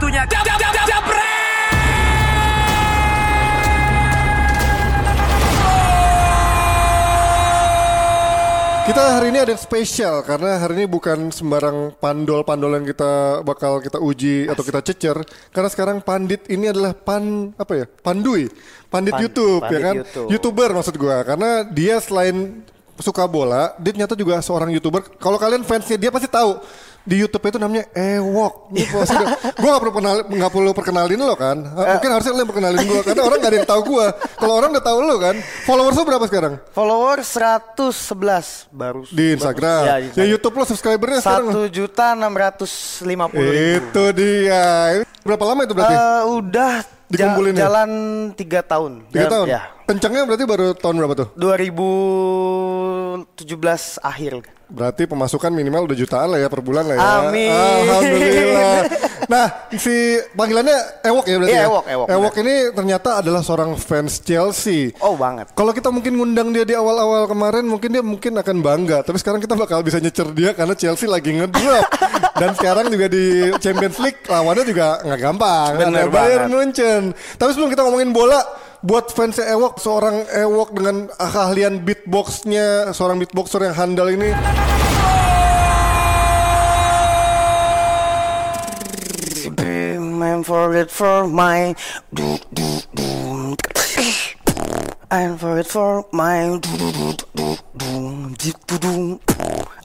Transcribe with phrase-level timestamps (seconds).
[0.00, 1.02] Waktunya jam jam jam jam
[8.88, 13.84] Kita hari ini ada yang spesial karena hari ini bukan sembarang pandol-pandol yang kita bakal
[13.84, 15.20] kita uji atau kita cecer
[15.52, 17.86] karena sekarang pandit ini adalah pan apa ya?
[18.00, 18.48] Pandui.
[18.88, 19.94] Pandit Pan- YouTube ya pandit kan?
[20.00, 20.28] YouTube.
[20.32, 22.64] YouTuber maksud gua karena dia selain
[23.00, 25.16] suka bola, dia ternyata juga seorang YouTuber.
[25.20, 26.60] Kalau kalian fansnya dia pasti tahu
[27.00, 28.70] di YouTube itu namanya Ewok.
[28.70, 31.56] Udah- gua gak perlu kenal, nggak perlu perkenalin lo kan?
[31.58, 31.88] Eh.
[31.96, 34.06] Mungkin harusnya lo yang perkenalin gua karena orang gak ada yang tahu gua.
[34.36, 36.52] Kalau orang udah tahu lo kan, followers lo berapa sekarang?
[36.70, 39.80] Follower 111 baru di Instagram.
[39.80, 40.30] Ya, Ya, di Instagram.
[40.30, 41.46] YouTube lo subscribernya sekarang.
[41.48, 42.72] Satu juta enam ratus
[43.02, 43.50] lima puluh.
[43.50, 44.64] Itu dia.
[45.20, 45.94] Berapa lama itu berarti?
[45.94, 46.72] Eh, udah
[47.10, 47.66] Dikumpulin ya?
[47.66, 47.90] jalan
[48.32, 49.02] tiga tahun.
[49.10, 49.46] Tiga Jalan- tahun.
[49.50, 49.60] Ya.
[49.90, 51.28] Kencangnya berarti baru tahun berapa tuh?
[51.34, 53.26] 2017
[53.98, 54.46] akhir.
[54.70, 57.02] Berarti pemasukan minimal udah jutaan lah ya per bulan lah ya.
[57.26, 57.50] Amin.
[57.50, 58.78] Alhamdulillah.
[59.26, 61.66] nah, si panggilannya Ewok ya berarti Iya, ya?
[61.66, 64.94] Ewok, Ewok, ini ternyata adalah seorang fans Chelsea.
[65.02, 65.50] Oh banget.
[65.58, 69.02] Kalau kita mungkin ngundang dia di awal-awal kemarin mungkin dia mungkin akan bangga.
[69.02, 71.90] Tapi sekarang kita bakal bisa nyecer dia karena Chelsea lagi ngedrop.
[72.40, 75.70] Dan sekarang juga di Champions League lawannya juga nggak gampang.
[75.82, 76.46] Bener Ada Bayern.
[76.46, 77.02] Munchen.
[77.10, 78.38] Tapi sebelum kita ngomongin bola,
[78.80, 84.32] buat fans Ewok seorang Ewok dengan keahlian beatboxnya seorang beatboxer yang handal ini.
[90.40, 91.74] I'm for my
[95.10, 96.56] I'm for it for my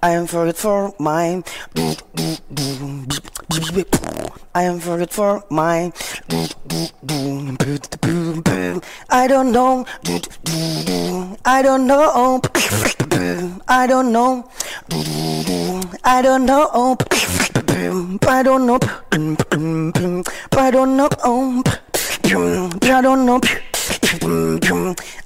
[0.05, 1.41] I am for it for my.
[4.53, 5.91] I am for it for my.
[9.09, 9.83] I don't know.
[11.43, 12.11] I don't know.
[13.67, 14.47] I don't know.
[14.67, 15.17] I don't
[15.81, 16.79] know.
[18.27, 20.23] I don't know.
[20.51, 21.63] I don't know.
[22.25, 23.39] I don't know.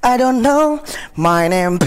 [0.02, 0.82] I don't know
[1.16, 1.78] my name.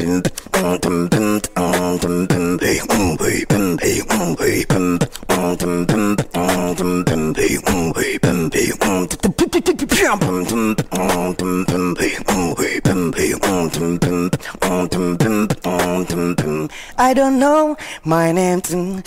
[16.97, 19.03] I don't know my name.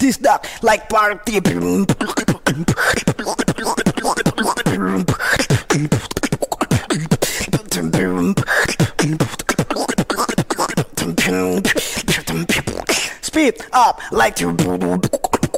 [0.00, 1.40] This dog like party.
[13.44, 15.53] feet up like to.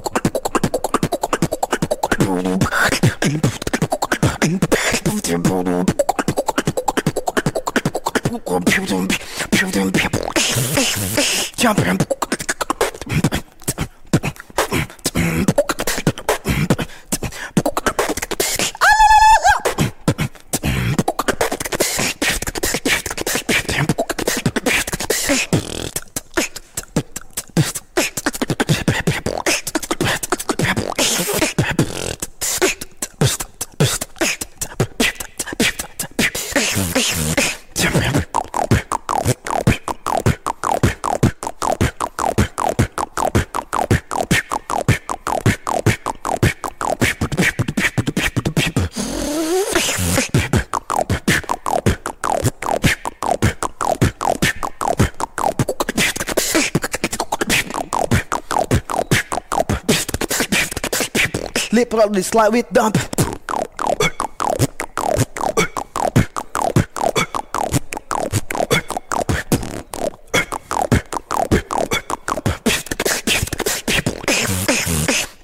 [62.16, 62.96] Probably slide with dump.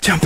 [0.01, 0.25] Jump.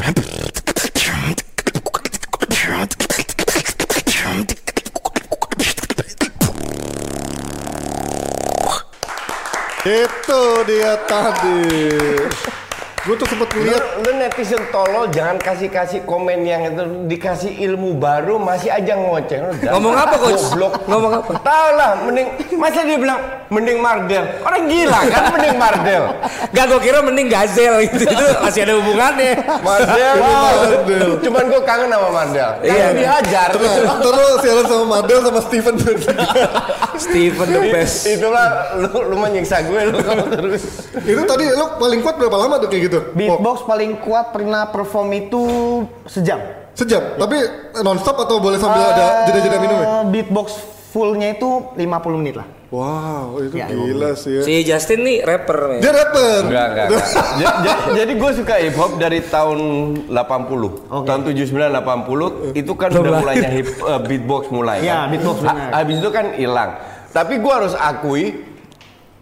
[9.83, 12.56] Itu dia tadi.
[13.07, 17.95] Gue tuh sempet Lu, ngeliat lu netizen tolol jangan kasih-kasih komen yang itu dikasih ilmu
[18.03, 20.59] baru masih aja ngoceh Ngomong apa, Coach?
[20.91, 21.39] Ngomong apa?
[21.39, 26.05] Tahu lah mending masa dia bilang mending Mardel orang gila kan mending Mardel
[26.51, 28.09] Gak gue kira mending gazel gitu.
[28.09, 29.33] Itu masih ada hubungannya.
[29.61, 31.09] Mardel Mardel.
[31.21, 32.73] cuman gue kangen sama Mardel Iya.
[32.75, 35.75] iya dihajar Tenang, terus siaran sama Madel sama Steven
[36.97, 37.97] Steven the best.
[38.09, 38.47] itulah
[38.81, 40.63] lu, lu menyiksa gue lu kalau terus
[40.97, 42.99] Itu tadi lu paling kuat berapa lama tuh kayak gitu?
[42.99, 45.43] Oh, Beatbox paling kuat pernah perform itu
[46.09, 46.41] sejam.
[46.77, 47.41] sejam, tapi
[47.81, 49.87] nonstop atau boleh sambil ada jeda-jeda minum ya?
[50.09, 52.49] Beatbox fullnya itu 50 menit lah.
[52.67, 54.43] Wow, itu Ya, gila sih ya.
[54.43, 55.59] Si Justin nih rapper.
[55.71, 55.79] men.
[55.79, 56.41] Dia rapper.
[56.45, 56.87] Enggak, enggak.
[56.91, 57.07] enggak.
[57.41, 59.59] Ja- ja- jadi gue suka hip hop dari tahun
[60.11, 61.07] 80.
[61.07, 64.83] Tahun 79 80 itu kan udah mulainya hip eh, beatbox mulai.
[64.83, 65.11] Iya, kan.
[65.15, 65.71] beatbox benar.
[65.73, 66.71] Habis itu kan hilang.
[67.15, 68.25] Tapi gue harus akui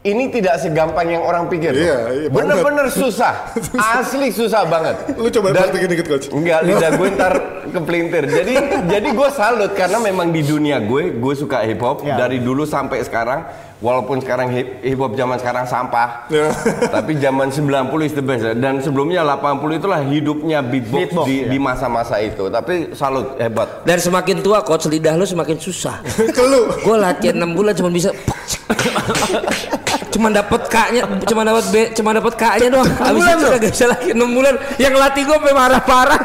[0.05, 1.73] ini tidak segampang yang orang pikir.
[1.73, 3.49] Iya, iya, Bener-bener susah.
[3.97, 5.17] Asli susah banget.
[5.17, 6.27] Lu coba Dan- praktekin dikit coach.
[6.29, 7.33] Enggak, lidah gue ntar
[7.67, 8.25] kepelintir.
[8.29, 8.53] Jadi
[8.85, 12.21] jadi gue salut karena memang di dunia gue, gue suka hip hop Ya.
[12.21, 13.49] dari dulu sampai sekarang.
[13.75, 16.49] Walaupun sekarang hip, hip hop zaman sekarang sampah, Ya.
[16.89, 17.69] tapi zaman 90
[18.03, 18.57] is the best.
[18.57, 21.49] Dan sebelumnya 80 itulah hidupnya beatbox, Beatbox, di, ya.
[21.49, 22.49] di masa-masa itu.
[22.49, 23.85] Tapi salut, hebat.
[23.85, 26.01] Dan semakin tua coach lidah lu semakin susah.
[26.37, 26.73] Ke lu.
[26.81, 28.09] Gue latihan 6 bulan cuma bisa
[30.15, 32.87] cuma dapat K-nya, cuma dapat B, cuma dapat K-nya doang.
[32.87, 34.55] Habis bulan itu kagak bisa lagi 6 bulan.
[34.77, 36.21] Yang latih gue sampai marah-parah.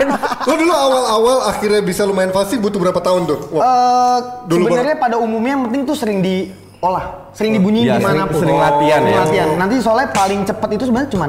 [0.46, 3.40] Lu dulu awal-awal akhirnya bisa lumayan fasih butuh berapa tahun tuh?
[3.52, 8.00] Wah, Eh, Dulu sebenarnya pada umumnya yang penting tuh sering diolah, sering dibunyiin Ya, sering-
[8.00, 8.40] di mana pun.
[8.40, 9.20] sering latihan Sering ya.
[9.20, 9.48] latihan.
[9.56, 11.26] Nanti soalnya paling cepat itu sebenarnya cuma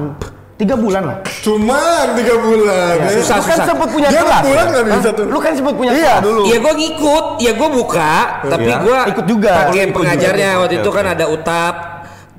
[0.56, 1.16] tiga bulan lah.
[1.40, 2.94] cuman tiga bulan.
[2.98, 3.08] ya.
[3.16, 3.66] susah, Lu kan susah.
[3.66, 4.42] sempat punya Dia kelas.
[4.42, 4.72] pulang ya?
[4.74, 5.24] nggak bisa tuh?
[5.26, 6.42] Lu kan sempat punya Iya, kelas dulu.
[6.44, 8.14] Ya gue ngikut, ya gue buka,
[8.44, 8.76] tapi Iya.
[8.78, 9.52] gue Ikut juga.
[9.62, 10.60] Pakai pengajarnya juga.
[10.60, 11.74] waktu itu kan ada utap,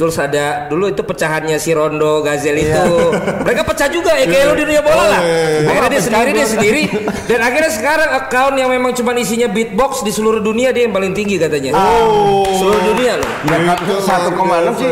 [0.01, 3.13] terus ada dulu itu pecahannya si Rondo Gazel itu.
[3.45, 5.21] Mereka pecah juga ya kayak lu di dunia bola Oh, lah.
[5.21, 5.69] iya, iya.
[5.69, 6.83] Akhirnya dia sendiri dia sendiri
[7.29, 11.13] dan akhirnya sekarang account yang memang cuma isinya beatbox di seluruh dunia dia yang paling
[11.13, 11.77] tinggi katanya.
[11.77, 12.49] Oh.
[12.57, 13.29] Seluruh dunia loh.
[13.45, 14.89] Ya, Gitu, 1,6 sih.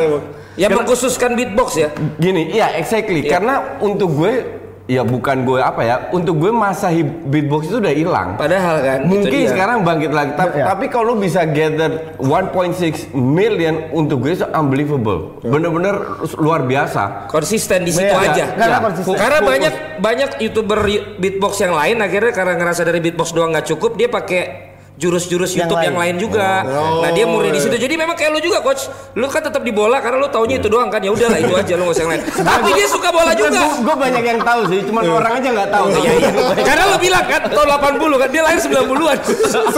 [0.59, 1.89] Yang mengkhususkan beatbox ya.
[2.19, 3.25] Gini, iya exactly.
[3.25, 3.39] Iya.
[3.39, 4.58] Karena untuk gue,
[4.89, 6.89] ya bukan gue apa ya, untuk gue masa
[7.23, 8.29] beatbox itu udah hilang.
[8.35, 10.31] Padahal kan Mungkin sekarang bangkit lagi.
[10.33, 10.65] Ta- Ya.
[10.65, 15.37] Tapi kalau lu bisa gather 1.6 million untuk gue itu unbelievable.
[15.39, 15.93] Bener-bener
[16.35, 17.29] luar biasa.
[17.29, 18.45] konsisten di situ Iya, aja.
[18.51, 18.81] karena Ya.
[18.81, 19.13] konsisten.
[19.13, 20.79] Karena banyak banyak youtuber
[21.15, 24.68] beatbox yang lain akhirnya karena ngerasa dari beatbox doang nggak cukup dia pakai
[24.99, 25.87] jurus-jurus Yang YouTube lain.
[25.87, 26.47] yang lain juga.
[26.67, 27.01] Oh.
[27.01, 27.75] Nah dia murni di situ.
[27.79, 28.91] Jadi memang kayak lu juga coach.
[29.15, 30.99] Lu kan tetap di bola karena lu taunya itu doang kan.
[30.99, 32.21] Ya udahlah itu aja lu nggak usah yang lain.
[32.27, 33.59] Tapi dia suka bola juga.
[33.79, 35.85] Gue banyak yang tahu sih, cuman orang aja nggak tahu.
[35.95, 36.29] Iya, iya.
[36.67, 39.17] Karena lu bilang kan tahun 80 kan dia lahir 90-an.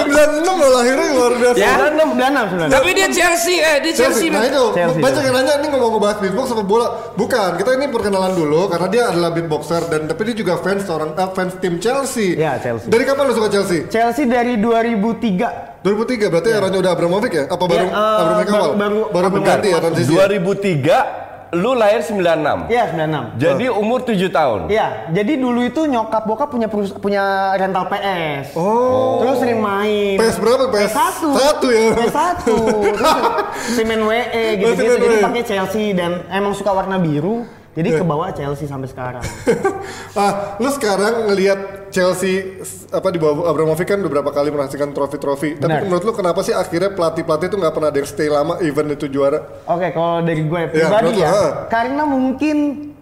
[0.01, 1.57] 96 loh lahirnya luar biasa.
[1.61, 1.71] Ya.
[1.77, 2.73] Bulan enam, bulan enam sebenarnya.
[2.73, 4.27] Tapi dia Chelsea eh dia Chelsea.
[4.33, 8.33] Nah itu banyak yang nanya ini ngomong ngebahas beatbox apa bola Bukan, kita ini perkenalan
[8.33, 12.33] dulu Karena dia adalah beatboxer Dan tapi dia juga fans seorang eh, fans tim Chelsea
[12.39, 12.87] Ya, Chelsea.
[12.87, 13.85] Dari kapan lu suka Chelsea?
[13.91, 14.55] Chelsea dari
[15.13, 15.81] 2003.
[15.81, 17.43] 2003 berarti eranya udah Abramovich ya?
[17.45, 18.71] Apa baru Ya, eh, Abramovich baru- awal?
[18.71, 20.97] baru- baru baru berganti ya transisi 2003,
[21.51, 22.57] lu lahir 96.
[22.65, 23.23] Iya, 96.
[23.35, 24.59] Jadi umur 7 tahun.
[24.67, 27.23] Iya, jadi dulu itu nyokap bokap punya perus- punya
[27.53, 28.55] rental PS.
[28.55, 29.19] Oh.
[29.19, 30.15] Terus sering main.
[30.15, 30.63] PS berapa?
[30.69, 31.27] PS satu.
[31.33, 31.91] satu ya?
[31.93, 32.55] PS satu.
[32.87, 33.15] Terus
[33.73, 34.23] semen WE
[34.55, 34.81] gitu, Oh, gitu.
[34.87, 35.23] semen Jadi WE.
[35.23, 37.43] pakai Chelsea dan emang suka warna biru.
[37.71, 37.99] Jadi Iya.
[37.99, 39.23] ke bawah Chelsea sampai sekarang.
[40.19, 42.59] ah, lu sekarang ngelihat Chelsea
[42.91, 45.55] apa di bawah Abramovich kan beberapa kali menghasilkan trofi-trofi.
[45.55, 48.91] Tapi menurut lu kenapa sih akhirnya pelatih-pelatih itu nggak pernah ada yang stay lama even
[48.91, 49.39] itu juara?
[49.67, 51.49] Oke, kalau dari gue Iya, pribadi lo, ya, ah.
[51.71, 52.57] karena mungkin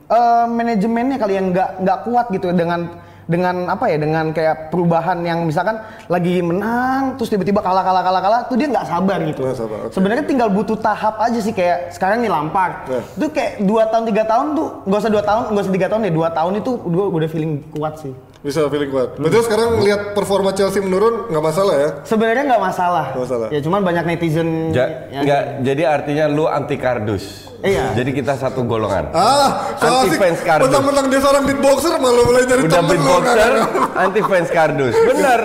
[0.06, 5.22] eh, manajemennya kali yang nggak nggak kuat gitu dengan dengan apa ya dengan kayak perubahan
[5.22, 5.78] yang misalkan
[6.10, 9.46] lagi menang terus tiba-tiba kalah kalah kalah kalah tuh dia nggak sabar gitu.
[9.46, 9.94] Nggak sabar, oke.
[9.94, 12.90] Sebenarnya tinggal butuh tahap aja sih kayak sekarang nih Lampard.
[12.90, 13.02] Ya.
[13.06, 16.02] Itu kayak dua tahun tiga tahun tuh nggak usah dua tahun nggak usah tiga tahun
[16.10, 18.14] deh dua tahun itu gue udah feeling kuat sih.
[18.40, 19.20] Bisa feeling kuat.
[19.20, 21.90] Berarti lu sekarang ngelihat performa Chelsea menurun nggak masalah ya?
[22.08, 23.06] Sebenarnya nggak masalah.
[23.12, 23.48] Nggak masalah.
[23.52, 24.72] Ya cuman banyak netizen.
[24.72, 27.52] Ja- yang- nggak, jadi artinya lu anti kardus.
[27.60, 27.92] Iya.
[27.92, 29.12] Jadi kita satu golongan.
[29.12, 30.20] Ah, Anti asik.
[30.24, 30.72] fans kardus.
[30.72, 33.54] Mentang-mentang dia seorang beatboxer malah mulai nyari Udah beatboxer, kan?
[34.08, 34.96] anti fans kardus.
[34.96, 35.40] Bener,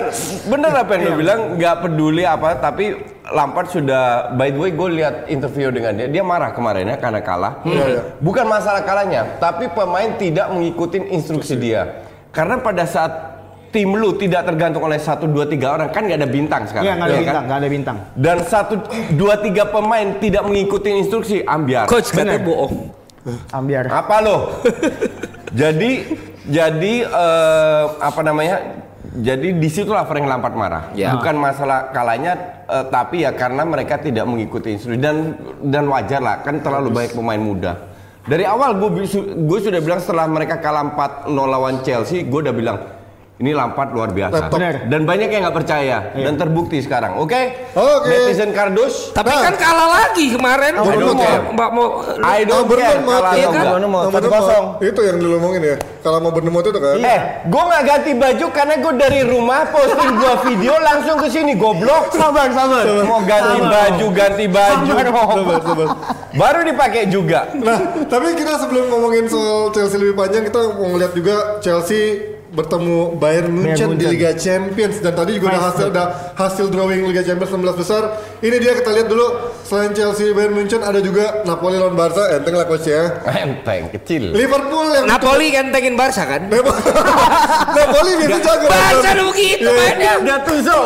[0.47, 1.17] bener apa yang lu Iya.
[1.19, 1.39] bilang?
[1.59, 2.85] Nggak peduli apa, tapi
[3.25, 4.31] Lampard sudah.
[4.31, 6.07] By the way, gue lihat interview dengan dia.
[6.07, 7.59] Dia marah kemarin ya karena kalah.
[7.67, 8.01] Iya, iya.
[8.21, 12.04] Bukan masalah kalahnya, tapi pemain tidak mengikuti instruksi dia.
[12.35, 13.11] Karena pada saat
[13.71, 16.83] tim lu tidak tergantung oleh satu dua tiga orang kan nggak ada bintang sekarang.
[16.87, 17.43] Iya nggak ada ya bintang, kan?
[17.47, 17.97] nggak ada bintang.
[18.15, 18.73] Dan satu
[19.15, 21.87] dua tiga pemain tidak mengikuti instruksi ambiar.
[21.87, 22.91] Coach katanya bohong.
[23.55, 23.87] Ambiar.
[23.87, 24.63] Apa lo?
[25.59, 25.91] jadi
[26.47, 28.83] jadi eh, apa namanya?
[29.15, 30.83] Jadi di situlah Frank Lampard marah.
[30.91, 31.15] Ya.
[31.15, 32.35] Bukan masalah kalahnya,
[32.67, 37.11] eh, tapi ya karena mereka tidak mengikuti instruksi dan dan wajar lah kan terlalu banyak
[37.15, 37.94] pemain muda.
[38.25, 40.97] Dari awal gue sudah bilang setelah mereka kalah
[41.29, 42.77] 4-0 lawan Chelsea, gue udah bilang
[43.35, 44.47] ini Lampard luar biasa.
[44.47, 44.87] Benar.
[44.87, 47.19] Dan banyak yang nggak percaya dan terbukti sekarang.
[47.19, 47.67] Oke?
[47.75, 48.07] Oke.
[48.07, 49.11] Netizen kardus.
[49.11, 49.43] Tapi Nah.
[49.43, 50.71] kan kalah lagi kemarin.
[50.73, 51.43] I don't care.
[51.51, 51.85] Mbak mau
[52.23, 53.65] I don't Oh, care kalah Iya kan?
[54.07, 54.63] satu kosong.
[54.79, 55.75] Itu yang dulu ngomongin ya.
[55.99, 56.95] Kalau mau Bournemouth itu kan.
[56.95, 61.53] Eh, gue nggak ganti baju karena gue dari rumah posting dua video langsung ke sini
[61.53, 62.15] goblok.
[62.15, 62.87] Sabar, sabar.
[63.03, 63.71] Mau ganti Sabar.
[63.73, 64.85] baju, ganti baju.
[64.87, 65.87] Sabar, sabar.
[66.31, 67.51] Baru dipakai juga.
[67.51, 73.17] Nah, tapi kita sebelum ngomongin soal Chelsea lebih panjang, kita mau ngeliat juga Chelsea bertemu
[73.17, 74.11] Bayern Munchen di Munchen.
[74.13, 76.03] Liga Champions dan tadi juga ada hasil ada
[76.37, 78.01] hasil drawing Liga Champions 16 besar.
[78.39, 79.27] Ini dia kita lihat dulu
[79.65, 83.17] selain Chelsea Bayern Munchen ada juga Napoli lawan Barca, enteng lah coach ya.
[83.45, 84.29] Enteng, kecil.
[84.29, 86.45] Liverpool yang Napoli kan tengin Barca kan?
[87.77, 88.65] Napoli biasa jago.
[88.69, 90.13] Barca udah begitu Iya, mainnya.
[90.21, 90.77] Gattuso.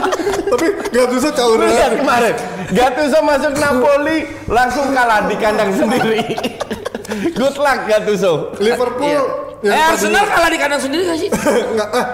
[0.54, 1.66] Tapi bisa cauran.
[1.70, 2.34] lihat kemarin.
[2.70, 6.22] Gattuso masuk Napoli langsung kalah di kandang sendiri.
[7.34, 8.54] Good luck Gattuso.
[8.62, 11.28] Liverpool Eh Arsenal kalah di kandang sendiri gak sih?
[11.76, 12.06] nggak ah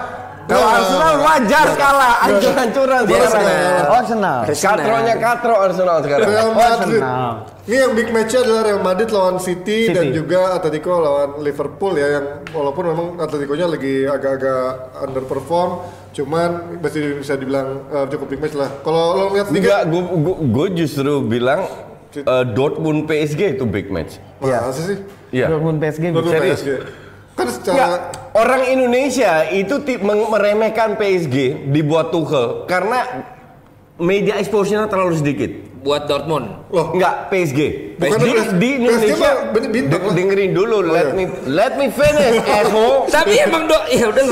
[0.47, 0.79] Kalau nggak.
[0.79, 3.27] Arsenal wajar kalah, hancur-hancuran Dia sekarang.
[3.27, 3.83] Arsenal.
[3.83, 4.39] Oh, Arsenal.
[4.47, 6.27] Katronya katro Arsenal sekarang.
[6.27, 7.01] Real Madrid.
[7.03, 7.31] Arsenal.
[7.67, 9.95] Ini yang big match-nya adalah Real Madrid lawan City, City.
[9.95, 12.25] dan juga Atletico lawan Liverpool ya yang
[12.55, 14.63] walaupun memang Atletico-nya lagi agak-agak
[15.03, 15.71] underperform,
[16.15, 18.71] cuman masih bisa dibilang eh, cukup big match lah.
[18.87, 20.15] Kalau lo lihat Enggak, sedikit,
[20.47, 21.67] gue justru bilang
[22.15, 24.15] eh, Dortmund PSG itu big match.
[24.39, 24.97] masa sih?
[25.35, 25.51] Iya.
[25.51, 26.15] Dortmund PSG.
[26.15, 26.63] Dortmund serius.
[26.63, 27.06] PSG.
[27.37, 27.99] Kan secara Enggak,
[28.33, 29.77] orang Indonesia itu
[30.25, 33.29] meremehkan PSG dibuat Tuchel karena
[33.95, 35.51] media exposure-nya terlalu sedikit.
[35.77, 36.67] Buat Dortmund.
[36.67, 37.59] loh Enggak, PSG.
[37.95, 38.53] Bukan di, PSG.
[38.57, 41.13] di Indonesia PSG bintang de- dengerin dulu, Oh, let iya.
[41.13, 43.05] me let me finish, Evo.
[43.07, 44.23] Tapi emang do ya udah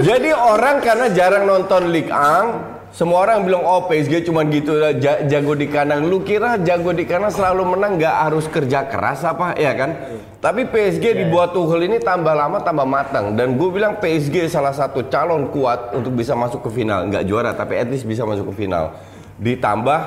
[0.00, 5.20] Jadi orang karena jarang nonton Ligue 1, semua orang bilang oh PSG cuma gitu ja-
[5.28, 6.08] jago di kandang.
[6.08, 9.90] Lu kira jago di kandang selalu menang nggak harus kerja keras apa ya kan?
[10.38, 15.04] Tapi PSG dibuat Tuchel ini tambah lama tambah matang dan gue bilang PSG salah satu
[15.06, 18.64] calon kuat untuk bisa masuk ke final, nggak juara tapi at least bisa masuk ke
[18.64, 18.94] final.
[19.36, 20.00] Ditambah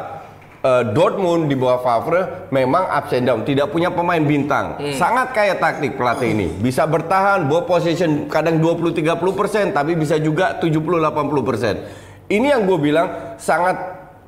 [0.63, 4.79] eh, Dortmund di bawah Favre memang ups and down, tidak punya pemain bintang.
[4.95, 6.47] Sangat kaya taktik pelatih ini.
[6.49, 12.00] Bisa bertahan, ball position kadang 20-30% tapi bisa juga 70-80%.
[12.31, 13.75] Ini yang gue bilang sangat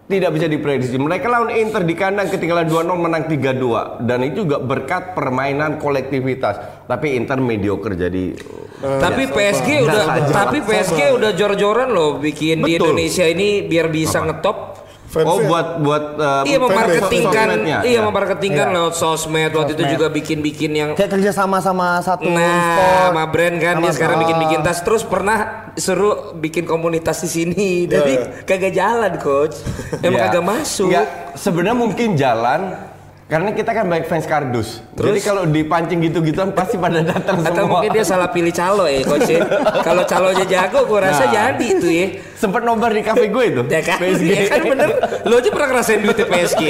[0.03, 0.99] tidak bisa diprediksi.
[0.99, 6.83] Mereka lawan Inter di kandang ketinggalan 2-0 menang 3-2 dan itu juga berkat permainan kolektivitas.
[6.83, 8.35] Tapi Inter mediocre jadi
[8.83, 12.91] Tapi PSG udah tapi PSG udah jor-joran loh bikin di Betul.
[12.91, 14.82] Indonesia ini biar bisa ngetop.
[15.13, 18.01] Fans Oh buat buat uh, Iya memarketingkan, iya Ya.
[18.01, 18.75] memarketingkan Iya.
[18.75, 19.53] lewat sosmed.
[19.53, 23.01] Waktu itu juga bikin-bikin yang Kayak kerja sama sama satu Nah, sport.
[23.07, 25.37] sama brand kan Sama dia sekarang bikin-bikin tas terus pernah
[25.75, 27.69] suruh bikin komunitas di sini.
[27.91, 29.61] Tapi kagak jalan, coach.
[30.01, 30.27] Emang Ya.
[30.27, 30.89] kagak masuk.
[31.33, 32.92] Sebenarnya mungkin jalan
[33.23, 34.83] karena kita kan baik fans kardus.
[34.93, 35.23] Jadi Terus?
[35.23, 37.79] kalau dipancing gitu-gituan pasti pada datang Atau semua.
[37.79, 39.25] mungkin dia salah pilih calo ya, coach.
[39.27, 39.41] ya.
[39.81, 41.31] Kalau calonya jago, gua rasa Nah.
[41.31, 42.07] jadi itu ya.
[42.35, 43.61] Sempat nobar di kafe gue itu.
[43.65, 44.27] Ya kan, PSG.
[44.27, 44.89] ya kan bener.
[45.23, 46.61] Lo aja pernah ngerasain duitnya PSG.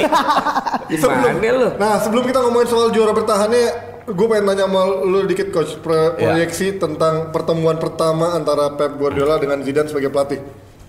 [0.86, 1.68] Gimana lo?
[1.74, 3.64] Nah, sebelum kita ngomongin soal juara bertahannya,
[4.06, 6.32] gue pengen tanya sama lu dikit coach pro- Ya.
[6.32, 10.40] proyeksi tentang pertemuan pertama antara Pep Guardiola dengan Zidane sebagai pelatih.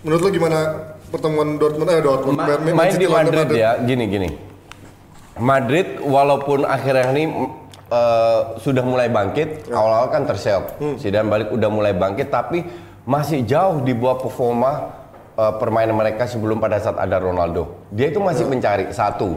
[0.03, 0.60] Menurut lu gimana
[1.07, 4.29] pertemuan Dortmund eh Dortmund Ma- Man main City di Madrid ya, gini gini.
[5.39, 7.23] Madrid walaupun akhirnya ini
[7.91, 10.79] eh, sudah mulai bangkit, awal-awal kan terseok.
[10.95, 12.63] Zidane balik udah mulai bangkit, tapi
[13.03, 14.71] masih jauh di bawah performa
[15.35, 17.87] eh, permainan mereka sebelum pada saat ada Ronaldo.
[17.91, 19.35] Dia itu masih mencari satu.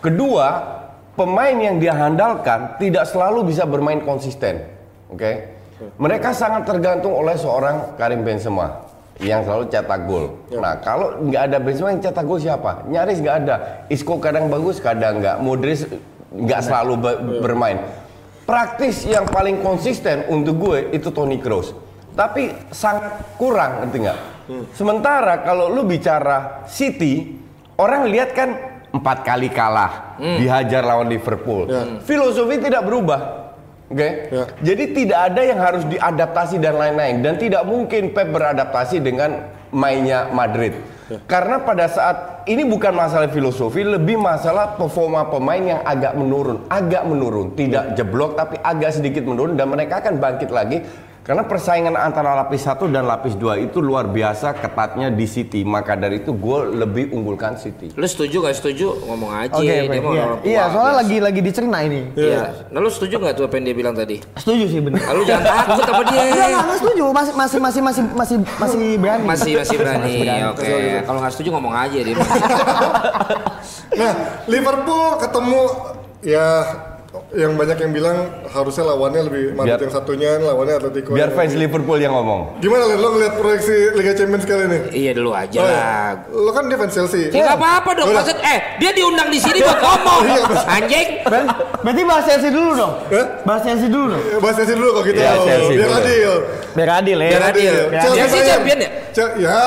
[0.00, 0.64] Kedua,
[1.12, 4.64] pemain yang dia handalkan tidak selalu bisa bermain konsisten.
[5.12, 5.52] Oke,
[6.00, 10.26] mereka sangat tergantung oleh seorang Karim Benzema yang selalu cetak gol.
[10.50, 12.82] Nah, kalau nggak ada Benzema yang cetak gol siapa?
[12.86, 13.54] Nyaris nggak ada.
[13.86, 15.38] Isco kadang bagus, kadang nggak.
[15.38, 15.86] Modric
[16.34, 17.78] nggak selalu be- bermain.
[18.44, 21.72] Praktis yang paling konsisten untuk gue itu Toni Kroos.
[22.14, 24.18] Tapi sangat kurang, ngerti nggak?
[24.76, 27.38] Sementara kalau lu bicara City,
[27.80, 28.50] orang lihat kan
[28.92, 31.66] empat kali kalah, dihajar lawan Liverpool.
[32.04, 33.43] Filosofi tidak berubah.
[33.84, 34.44] Oke, Ya.
[34.64, 37.20] jadi tidak ada yang harus diadaptasi dan lain-lain.
[37.20, 40.72] Dan tidak mungkin Pep beradaptasi dengan mainnya Madrid.
[41.28, 47.04] Karena pada saat ini bukan masalah filosofi, lebih masalah performa pemain yang agak menurun, agak
[47.04, 49.52] menurun, tidak jeblok tapi agak sedikit menurun.
[49.52, 50.80] Dan mereka akan bangkit lagi
[51.24, 55.64] karena persaingan antara lapis satu dan lapis dua itu luar biasa ketatnya di City.
[55.64, 57.96] Maka dari itu gue lebih unggulkan City.
[57.96, 58.92] Lu setuju gak setuju?
[59.08, 59.56] Ngomong aja.
[59.56, 60.24] Oke, dia mau iya.
[60.28, 60.50] orang tua.
[60.52, 62.00] Iya, soalnya lagi lagi dicerna ini.
[62.12, 62.68] Iya.
[62.68, 64.20] Nah, lu setuju gak tuh apa yang dia bilang tadi?
[64.36, 65.00] Setuju sih bener.
[65.00, 66.22] Lalu jangan takut sama dia.
[66.28, 67.04] Enggak, enggak, setuju.
[67.08, 69.24] Masih masih masih masih masih masih berani.
[69.24, 70.14] Masih masih berani.
[70.52, 70.76] Oke.
[71.08, 72.16] Kalau nggak setuju ngomong aja dia.
[73.94, 75.62] Nah, Liverpool ketemu
[76.26, 76.66] ya
[77.34, 81.10] yang banyak yang bilang harusnya lawannya lebih Madrid Biar- yang satunya, lawannya Atletico.
[81.12, 82.58] Biar yang- fans Liverpool yang ngomong.
[82.58, 84.78] Gimana Len, lo ngeliat proyeksi Liga Champions kali ini?
[84.90, 85.74] Iya dulu aja Oh, lah.
[85.74, 85.90] ya.
[86.30, 87.28] Lo kan dia fans Chelsea.
[87.28, 88.08] Ya nggak apa-apa dong.
[88.08, 88.18] Udah.
[88.20, 90.20] Maksud, eh dia diundang di sini buat ngomong.
[90.68, 91.08] Anjing.
[91.24, 91.50] Ber-
[91.80, 92.92] Berarti bahas Chelsea dulu dong.
[93.06, 93.26] Hah?
[93.42, 94.22] Bahas Chelsea dulu dong.
[94.24, 95.20] Eh, Bahas Chelsea dulu kok gitu.
[95.20, 96.00] Iya, Chelsea Biar dulu.
[96.00, 96.32] adil.
[96.74, 97.28] Biar adil ya.
[97.28, 97.74] Biar adil.
[97.92, 98.90] Chelsea Chelsea champion ya?
[99.14, 99.62] Ya.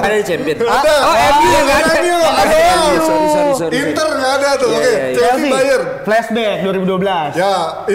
[0.00, 0.56] Ada di champion.
[0.64, 0.94] Ada.
[1.04, 1.92] Oh, MU yang ada.
[2.00, 2.58] MU, Oh, ada.
[2.98, 3.72] Sorry, sorry, sorry.
[3.76, 4.68] Inter nggak ada tuh.
[4.68, 5.14] Iya, Oke, iya, iya.
[5.14, 5.82] Chelsea Bayern.
[6.02, 7.30] Flashback 2012.
[7.36, 7.54] Ya,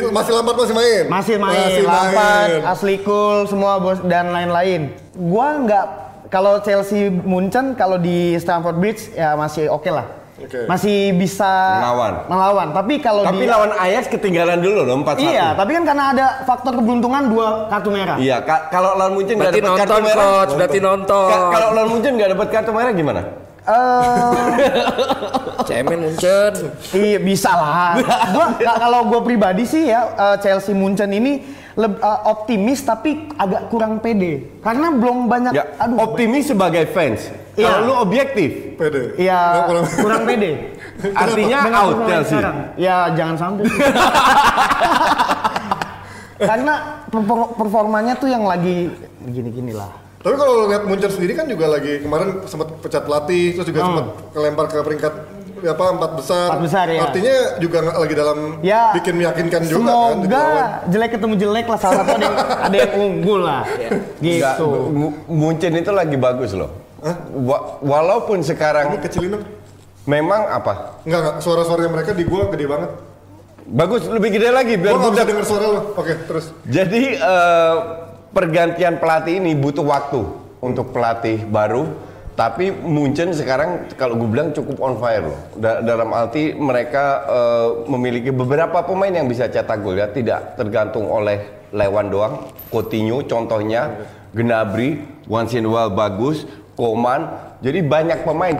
[0.10, 1.04] masih Lampard masih main.
[1.10, 2.60] Masih main, Masih Lampard.
[2.64, 4.94] Asli Cool, semua bos dan lain-lain.
[5.14, 5.86] Gua nggak
[6.30, 10.23] kalau Chelsea Munchen kalau di Stamford Bridge ya masih oke lah.
[10.44, 10.60] Oke.
[10.66, 11.48] Masih bisa
[11.80, 12.14] Melawan.
[12.28, 12.68] Melawan.
[12.72, 15.24] Tapi kalau Tapi di lawan Ajax ketinggalan dulu loh 4-1.
[15.24, 18.18] Iya, tapi kan karena ada faktor keberuntungan dua kartu merah.
[18.18, 20.26] Iya, ka- kalau lawan Munchen nggak dapat kartu merah.
[20.38, 21.28] coach, berarti nonton.
[21.28, 23.22] Ka- kalau lawan Munchen nggak dapat kartu merah gimana?
[23.64, 24.32] Eh,
[25.68, 26.54] Cemen Munchen.
[26.92, 27.96] iya bisa lah.
[28.36, 31.40] Gua ka- kalau gue pribadi sih ya eh, Chelsea Munchen ini
[31.74, 35.52] leb- eh, optimis tapi agak kurang pede karena belum banyak.
[35.54, 37.32] Ya, aduh, optimis sebagai fans.
[37.54, 37.70] Iya.
[37.70, 39.14] Kalau lu objektif, Pede.
[39.16, 40.52] Iya kurang- kurang pede.
[41.14, 42.30] artinya out Chelsea.
[42.34, 42.58] sekarang.
[42.76, 43.64] Ya jangan sampai.
[46.40, 46.74] Karena
[47.08, 48.90] perfor- performanya tuh yang lagi
[49.24, 49.92] gini-gini lah.
[50.18, 53.80] Tapi kalau lo lihat Munchen sendiri kan juga lagi kemarin sempat pecat pelatih, terus juga
[53.80, 53.88] Hmm.
[53.92, 55.14] sempat kelempar ke peringkat
[55.64, 56.48] apa empat besar.
[56.50, 57.00] Empat besar, ya.
[57.02, 60.16] Artinya juga lagi dalam Ya bikin meyakinkan juga kan.
[60.20, 60.44] Semoga
[60.90, 63.62] jelek ketemu jelek lah salah satu ada yang, ada yang unggul lah.
[63.64, 64.68] Nggak, Gitu.
[64.90, 66.83] Mu- Munchen itu lagi bagus loh.
[67.36, 69.46] Wa- walaupun sekarang kecilin dong.
[70.04, 71.00] memang apa?
[71.04, 72.92] Enggak enggak suara-suaranya mereka di gua gede banget.
[73.64, 75.82] Bagus lebih gede lagi biar Gua bisa denger suara lo.
[75.96, 76.52] Oke terus.
[76.64, 77.76] Jadi eh,
[78.32, 80.20] pergantian pelatih ini butuh waktu
[80.60, 82.12] untuk pelatih baru.
[82.34, 85.38] Tapi Munchen sekarang kalau gue bilang cukup on fire loh.
[85.54, 91.06] Da- dalam arti mereka eh, memiliki beberapa pemain yang bisa cetak gol ya, tidak tergantung
[91.06, 92.34] oleh Lewan doang.
[92.70, 94.02] Coutinho contohnya,
[94.34, 97.22] Gnabry, once in a while bagus, Koman.
[97.62, 98.54] Jadi banyak pemain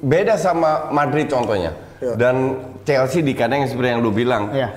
[0.00, 1.72] beda sama Madrid contohnya.
[1.98, 2.54] Dan
[2.86, 4.72] Chelsea di kandang yang seperti yang lu bilang Iya.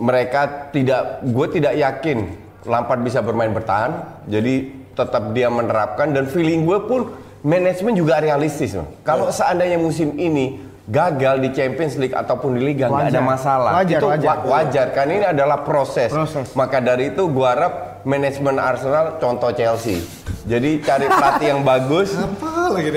[0.00, 2.18] mereka tidak gue tidak yakin
[2.64, 4.64] Lampard bisa bermain bertahan jadi
[4.96, 7.12] tetap dia menerapkan dan feeling gue pun
[7.44, 8.72] manajemen juga realistis
[9.04, 9.36] kalau Iya.
[9.36, 14.06] seandainya musim ini gagal di Champions League ataupun di Liga nggak ada masalah Wajar, itu
[14.06, 14.26] wajar.
[14.26, 16.08] wa- wajar kan ini adalah proses.
[16.08, 16.50] Proses.
[16.52, 20.00] maka dari itu gue harap manajemen Arsenal contoh Chelsea
[20.42, 22.16] jadi cari pelatih yang bagus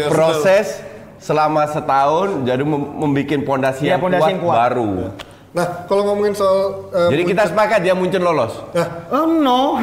[0.08, 0.80] proses
[1.18, 4.56] selama setahun jadi mem- membuat pondasi Iya, yang kuat, yang kuat.
[4.58, 4.92] baru
[5.54, 8.58] Nah kalau ngomongin soal eh, jadi kita sepakat ya Munchen lolos
[9.08, 9.78] Oh no.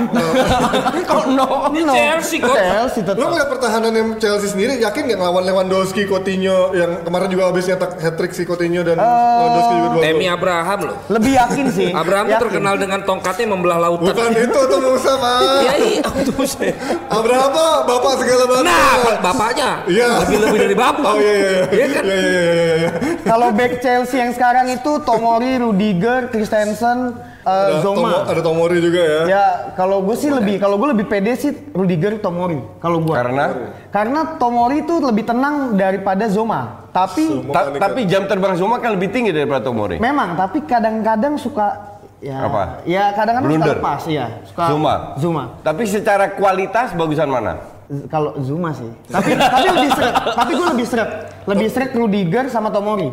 [1.10, 1.70] Kok no?
[1.70, 2.50] Ini Chelsea kok.
[2.50, 3.14] Chelsea tetap.
[3.14, 7.66] Lo ngeliat pertahanan yang Chelsea sendiri yakin nggak ngelawan Lewandowski, Coutinho yang kemarin juga habis
[7.66, 10.26] nyetak hat trick si Coutinho dan Lewandowski juga dua Temi.
[10.26, 10.96] Abraham loh.
[11.06, 11.88] Lebih yakin sih.
[12.00, 12.42] Abraham Yakin.
[12.42, 14.10] terkenal dengan tongkatnya membelah lautan.
[14.10, 15.74] Bukan itu tuh Musa Iya mah.
[15.78, 16.02] iya.
[16.26, 16.52] Terus.
[17.06, 17.66] Abraham apa?
[17.86, 18.66] Bapak segala bangsa.
[18.66, 19.70] Nah, ba- bapaknya.
[19.86, 20.08] Iya.
[20.26, 21.06] Lebih lebih dari bapak.
[21.06, 21.62] Oh iya iya iya.
[21.70, 22.02] Iya kan?
[22.02, 22.90] Iya iya iya iya, iya.
[23.22, 28.24] Kalau back Chelsea yang sekarang itu Tomori, Rudiger, Christensen, eh, Ada Tomo- Zoma.
[28.24, 29.20] ada Tomori juga ya.
[29.28, 33.12] Ya kalau gue sih lebih kalau gue lebih pede sih Rudiger Tomori kalau gue.
[33.12, 33.44] Karena?
[33.88, 36.88] Karena Tomori itu lebih tenang daripada Zoma.
[36.88, 37.50] Tapi Zoma.
[37.50, 37.80] Ta- Mekanik.
[37.80, 39.96] tapi jam terbang Zuma kan lebih tinggi daripada Tomori.
[39.96, 42.82] memang tapi kadang-kadang suka ya Apa?
[42.84, 44.26] Ya kadang-kadang suka lepas iya.
[44.44, 44.94] Suka Zuma.
[45.16, 45.42] Zuma.
[45.60, 47.54] Tapi secara kualitas bagusan mana?
[48.06, 48.86] Kalau Zuma sih.
[49.04, 50.14] Tapi tapi lebih seret.
[50.30, 51.10] Tapi gue lebih seret.
[51.42, 53.10] Lebih seret Rudiger sama Tomori.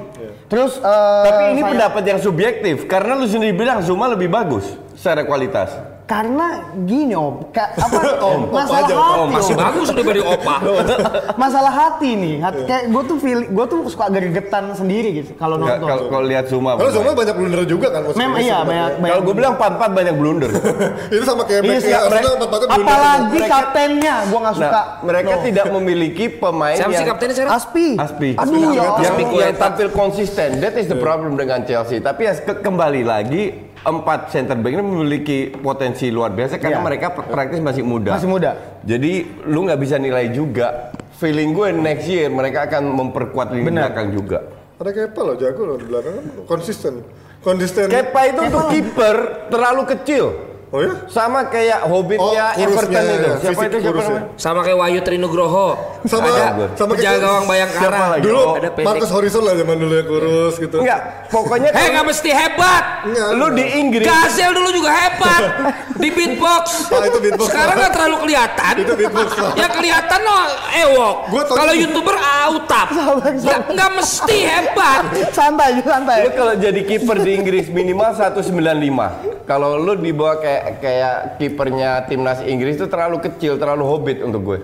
[0.47, 4.63] Terus eh, Tapi ini saya- pendapat yang subjektif karena lu sendiri bilang Zuma lebih bagus
[4.95, 5.96] secara kualitas.
[6.07, 6.47] Karena
[6.81, 9.59] gini om, ka- apa Om, masalah aja, hati Oh, masih Om.
[9.59, 10.55] bagus daripada opa.
[11.43, 15.59] masalah hati nih hati, kayak gue tuh feel gue tuh suka gregetan sendiri gitu kalau
[15.59, 16.71] Nggak, nonton Kalau kalau lihat Zuma.
[16.73, 17.03] Karena bermain.
[17.03, 18.01] Zuma banyak blunder juga kan.
[18.09, 20.49] memang iya banyak banyak Kalau gue bilang empat-empat banyak blunder.
[21.11, 22.87] Itu sama kayak Iya, sih, empat-empatnya blunder.
[22.87, 25.43] apalagi Mereka- kaptennya gue nggak suka Nah, mereka No.
[25.43, 27.53] tidak memiliki pemain Siapa sih yang kaptennya sekarang?
[27.53, 28.29] Aspi Aspi.
[28.33, 30.49] aduh ya yang, Aspi yang tampil konsisten.
[30.57, 31.99] That is the problem dengan Chelsea.
[31.99, 36.85] Tapi ya ke- kembali lagi empat center back ini memiliki potensi luar biasa karena Iya.
[36.85, 38.13] mereka pr- praktis masih muda.
[38.13, 38.51] Masih muda.
[38.81, 39.11] Jadi
[39.45, 40.91] lu nggak bisa nilai juga.
[41.17, 43.89] Feeling gue next year mereka akan memperkuat lini Benar.
[43.89, 44.37] belakang juga.
[44.77, 47.01] Ada Kepa loh jago loh di belakang kan konsisten.
[47.41, 47.89] Konsisten.
[47.89, 49.15] Kepa itu untuk kiper
[49.49, 50.25] terlalu kecil.
[50.67, 50.91] Oh ya?
[51.07, 52.19] Sama kayak Hobbitnya
[52.51, 53.15] Oh, kurusnya, Everton itu.
[53.23, 54.09] ya, Siapa fisik itu siapa kurus ya.
[54.09, 54.25] namanya?
[54.35, 55.67] Sama kayak Wahyu Trinugroho.
[56.03, 57.87] Sama- ada sama kayak- penjaga gawang Bayangkara.
[57.87, 58.05] Siapa?
[58.19, 58.85] Dulu ada pendek.
[58.85, 60.77] Marcus Horizon lah zaman dulu ya kurus gitu.
[60.77, 62.83] Enggak, pokoknya Hei, nggak mesti hebat.
[63.01, 65.41] Enggak, lu di Inggris Gazel dulu juga hebat
[66.03, 66.63] di beatbox.
[66.89, 67.47] Ah, itu beatbox.
[67.47, 68.73] Sekarang nggak terlalu kelihatan.
[68.77, 69.27] Itu beatbox.
[69.55, 70.37] Yang kelihatan no
[70.75, 71.15] ewok.
[71.47, 72.87] Tau- Kalau youtuber autap.
[72.91, 75.01] Nggak nggak mesti hebat.
[75.31, 79.36] santai santai Lu kalau jadi kiper di Inggris minimal 195.
[79.47, 84.59] Kalau lu dibawa kayak kayak kipernya timnas Inggris itu terlalu kecil, terlalu hobbit untuk gue.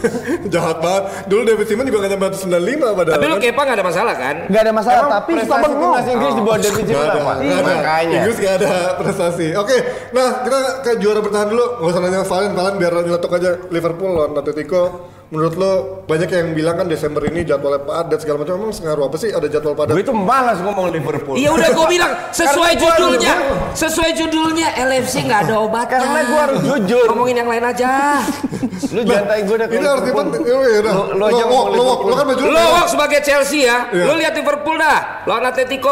[0.52, 1.24] Jahat banget.
[1.24, 2.52] Dulu David Simon juga nggak nyampe 195
[3.00, 3.16] padahal.
[3.16, 3.44] Tapi lu kan?
[3.48, 4.36] Kepa nggak ada masalah kan?
[4.44, 7.32] nggak ada masalah Emang tapi prestasi timnas Inggris di bawah David ada, apa?
[7.32, 7.74] gak ada.
[7.80, 8.16] Makanya.
[8.20, 9.46] Inggris gak ada prestasi.
[9.56, 9.76] Oke,
[10.12, 11.64] nah kita ke juara bertahan dulu.
[11.80, 15.15] Gak usah nanya Valen, Valen biar nyeletuk aja Liverpool lawan Atletico.
[15.26, 15.72] Menurut lo
[16.06, 18.62] banyak yang bilang kan Desember ini jadwalnya padat segala macam.
[18.62, 19.90] Emang sengaruh apa sih ada jadwal padat?
[19.90, 21.34] Gue itu malas ngomong Liverpool.
[21.34, 23.34] Iya udah gue bilang sesuai judulnya,
[23.74, 25.98] sesuai judulnya LFC nggak ada obatnya.
[25.98, 27.06] Karena gua harus jujur.
[27.10, 28.22] Ngomongin yang lain aja.
[28.94, 30.42] Lu jangan tanya gue dah Ini harus dipenting.
[30.42, 30.94] Ya udah.
[30.94, 34.04] Lu, lu aja Lo- ngomong lo- lo- kan baju Lo Wok, sebagai Chelsea ya, Iya.
[34.06, 35.90] lo lihat Liverpool dah, lawan Atletico.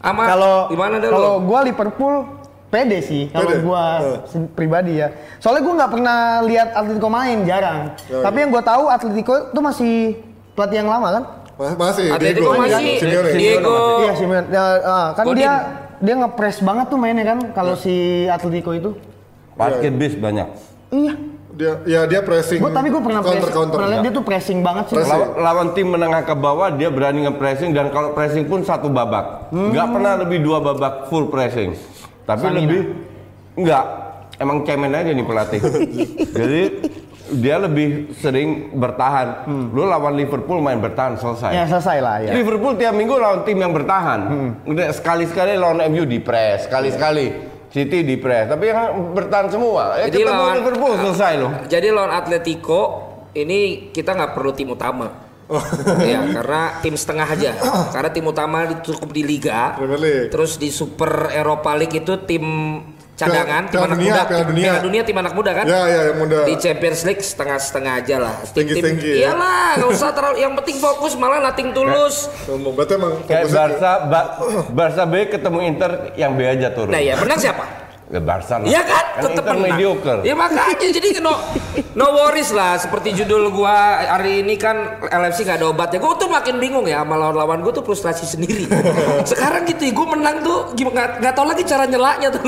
[0.00, 1.42] Ama kalau gimana dah kalau lo?
[1.42, 2.14] gua Liverpool
[2.70, 3.60] pede sih kalau Eh.
[4.24, 8.62] se- pribadi ya soalnya gua nggak pernah lihat Atletico main jarang Ya, tapi yang gua
[8.62, 9.94] tahu Atletico itu masih
[10.52, 12.08] pelatih yang lama kan Mas- Masih.
[12.08, 12.56] Atletico Diego.
[12.56, 13.30] masih Simeone.
[13.34, 13.76] Diego.
[14.00, 14.44] iya sih men.
[14.48, 15.38] Ya, ah, kan Godin.
[15.40, 15.52] dia
[15.98, 17.92] dia ngepres banget tuh mainnya kan kalau si
[18.26, 18.90] Atletico itu
[19.52, 20.48] Parkir bis banyak.
[20.88, 21.14] iya
[21.50, 22.56] Dia, ya dia pressing.
[22.56, 23.74] gua tapi gua pernah counter press, counter.
[23.76, 25.12] pernah lihat dia tuh pressing banget sih Pressing.
[25.12, 29.50] Lawan, lawan tim menengah ke bawah dia berani nge-pressing dan kalau pressing pun satu babak.
[29.50, 31.76] Nggak pernah lebih dua babak full pressing.
[32.30, 32.80] Tapi lebih
[33.56, 33.84] enggak.
[34.36, 35.60] Emang cemen aja nih pelatih.
[36.40, 36.62] Jadi
[37.30, 39.44] dia lebih sering bertahan.
[39.70, 41.50] Lu lawan Liverpool main bertahan selesai.
[41.52, 44.20] ya selesai lah ya Liverpool tiap minggu lawan tim yang bertahan.
[44.64, 47.26] Udah sekali-sekali lawan MU di press, sekali-sekali
[47.70, 48.50] City di press.
[48.50, 49.94] Tapi yang bertahan semua.
[49.96, 51.50] Ya Jadi ketemu lawan- Liverpool selesai loh.
[51.68, 52.80] Jadi lawan Atletico
[53.30, 55.29] ini kita nggak perlu tim utama.
[56.06, 57.50] Ya karena tim setengah aja.
[57.90, 59.74] Karena tim utama cukup di Liga.
[60.30, 62.44] Terus di Super Eropa League itu tim
[63.20, 64.64] cadangan, tim Piala anak dunia, muda, Piala dunia.
[64.64, 65.64] Piala dunia tim anak muda kan?
[65.68, 66.38] Ya, ya, yang muda.
[66.48, 68.34] Di Champions League setengah-setengah aja lah.
[68.48, 69.36] Tinggi-tinggi ya.
[69.36, 70.36] Iyalah, nggak usah terlalu.
[70.40, 72.32] Yang penting fokus malah nating tulus.
[72.48, 74.20] Berarti emang Kayak Barca, ba,
[74.72, 76.88] Barca B ketemu Inter yang B aja turun.
[76.88, 77.64] Nah ya menang siapa?
[78.10, 78.66] Ya Barca lah.
[78.66, 79.78] Iya kan, tetap Inter menang.
[79.78, 80.18] mediocre.
[80.26, 81.30] Ya makanya jadi no
[81.94, 82.74] no worries lah.
[82.74, 86.02] Seperti judul gua hari ini kan LFC gak ada obatnya.
[86.02, 88.66] Gua tuh makin bingung ya sama lawan-lawan gua tuh frustrasi sendiri.
[89.30, 92.42] Sekarang gitu ya, gua menang tuh gimana nggak tahu lagi cara nyelaknya tuh.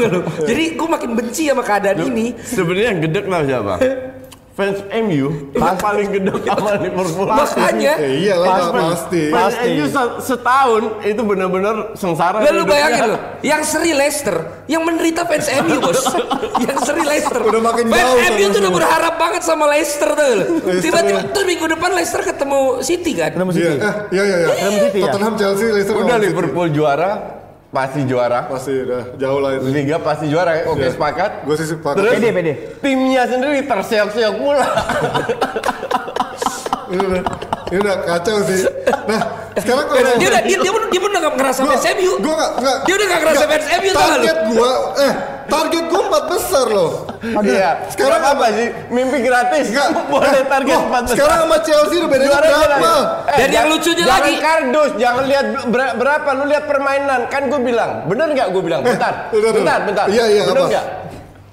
[0.50, 2.34] Jadi gua makin benci sama keadaan ini.
[2.42, 3.74] Sebenarnya yang gedek lah siapa?
[4.52, 7.24] Fans MU yang paling gedek sama Liverpool.
[7.24, 9.22] Makanya Ya iyalah Fans- pasti.
[9.28, 12.36] Fans MU se- setahun itu benar-benar sengsara.
[12.38, 12.68] Lalu hidupnya.
[12.68, 14.36] bayangin loh, yang seri Leicester,
[14.66, 16.04] yang menderita fans MU bos,
[16.64, 17.40] yang seri Leicester.
[17.40, 20.32] Udah makin fans jauh MU sama tuh udah berharap banget sama Leicester tuh.
[20.78, 21.32] Tiba-tiba ya.
[21.32, 23.30] tuh minggu depan Leicester ketemu City kan.
[23.32, 23.76] Ketemu Iya, City.
[23.78, 24.48] eh, iya, iya, iya.
[24.52, 25.04] Ketemu City ya?
[25.08, 26.18] Tottenham, Chelsea, Leicester, Udah.
[26.18, 27.10] Liverpool juara,
[27.72, 28.46] pasti juara.
[28.46, 29.64] Pasti udah jauh lah itu.
[29.66, 30.68] Liga pasti juara.
[30.68, 30.92] Oke Iya.
[30.92, 31.30] sepakat.
[31.42, 31.98] Gue sih sepakat.
[31.98, 32.52] Terus Pede, pede.
[32.78, 34.66] timnya sendiri terseok-seok pula.
[36.92, 37.22] Ini udah,
[37.68, 38.58] ini udah kacau sih.
[39.02, 39.20] Nah,
[39.54, 42.12] sekarang kalau Dia udah dia, dia pun dia pun udah gak ngerasa fans MU.
[42.20, 44.02] Gue gak, gak, Dia udah gak ngerasa fans MU tau?
[44.04, 45.12] Target gue, eh,
[45.46, 46.90] target gue empat besar loh.
[47.22, 47.70] Iya.
[47.88, 48.66] Sekarang Sekarang apa sih?
[48.88, 49.64] Mimpi gratis.
[49.68, 49.88] Enggak.
[50.12, 51.16] Boleh target Loh, empat besar.
[51.16, 52.92] Sekarang sama Chelsea udah bedanya Juara berapa?
[53.24, 57.20] Eh, Dan yang lucunya jangan lagi- kardus, jangan lihat ber- berapa, lu lihat permainan.
[57.26, 58.80] Kan gue bilang, bener nggak gue bilang?
[58.82, 60.06] Bentar, bentar, bentar.
[60.06, 60.64] Iya, iya, apa?
[60.66, 60.86] nggak?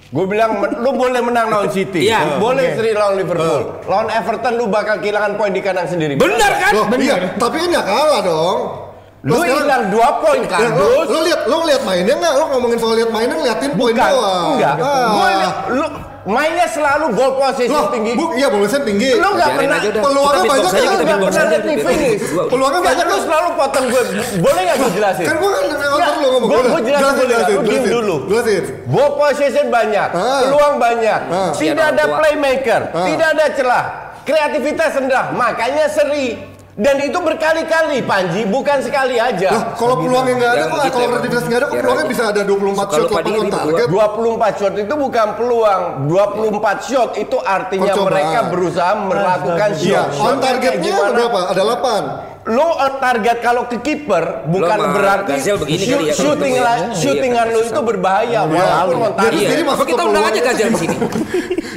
[0.10, 2.42] Gue bilang, lu boleh menang lawan City, Iya.
[2.42, 6.18] boleh seri lawan Liverpool, lawan Everton lu bakal kehilangan poin di kandang sendiri.
[6.18, 6.72] Bener kan?
[6.74, 8.89] Loh, iya, tapi kan gak kalah dong.
[9.20, 10.80] Lu hilang dua poin Ya, kardus.
[10.80, 12.34] lo, lo lihat, lo lihat mainnya nggak?
[12.34, 14.56] Lo ngomongin soal lihat mainnya ngeliatin poin doang.
[14.56, 14.76] enggak.
[14.80, 15.08] Ah.
[15.12, 15.86] Gue liat, lu
[16.30, 18.16] mainnya selalu ball position Loh, tinggi.
[18.16, 19.12] bu, iya boleh tinggi.
[19.20, 20.80] Lu nggak pernah peluangnya banyak kan?
[20.80, 22.22] kita nggak pernah lihat di finish.
[22.48, 23.24] Peluangnya Nggak, banyak lu kan?
[23.28, 24.02] selalu potong gue.
[24.40, 25.26] Boleh nggak gue jelasin?
[25.28, 26.48] Kan gue kan nonton lo ngomong.
[26.48, 27.28] Gue jelasin jelasin, dulu.
[27.28, 28.16] jelasin, Lu diem dulu.
[28.32, 28.64] Jelasin.
[28.88, 30.40] Ball possession banyak, Ah.
[30.48, 31.52] peluang banyak, Ah.
[31.52, 33.04] tidak Kasihan ada playmaker, Ah.
[33.04, 33.84] tidak ada celah,
[34.24, 36.56] kreativitas rendah, makanya seri.
[36.80, 39.52] Dan itu berkali-kali, Panji, bukan sekali aja.
[39.52, 42.42] Lah, kalau peluangnya nggak ada, kok kalau kreativitas nggak ada, kok Biar peluangnya bisa ada
[42.48, 43.60] 24 Suka shot, lupa 80 diri on berdua.
[43.60, 43.88] target.
[43.92, 45.82] 24 shot itu bukan peluang.
[46.08, 48.08] 24 shot itu artinya Percobaan.
[48.08, 49.84] mereka berusaha melakukan shot.
[49.84, 51.40] Iya, on targetnya berapa?
[51.52, 52.39] Ada 8.
[52.50, 56.52] Lo on target kalau ke kiper bukan Lo berarti Gazel begini shoot- kali ya, shooting
[56.52, 56.88] ketemu la- ya.
[56.92, 59.38] shootingan Iya, lo itu berbahaya walaupun on target.
[59.40, 59.70] sendiri Iya.
[59.70, 60.42] masuk Kita undang aja.
[60.42, 60.96] Gazel di sini.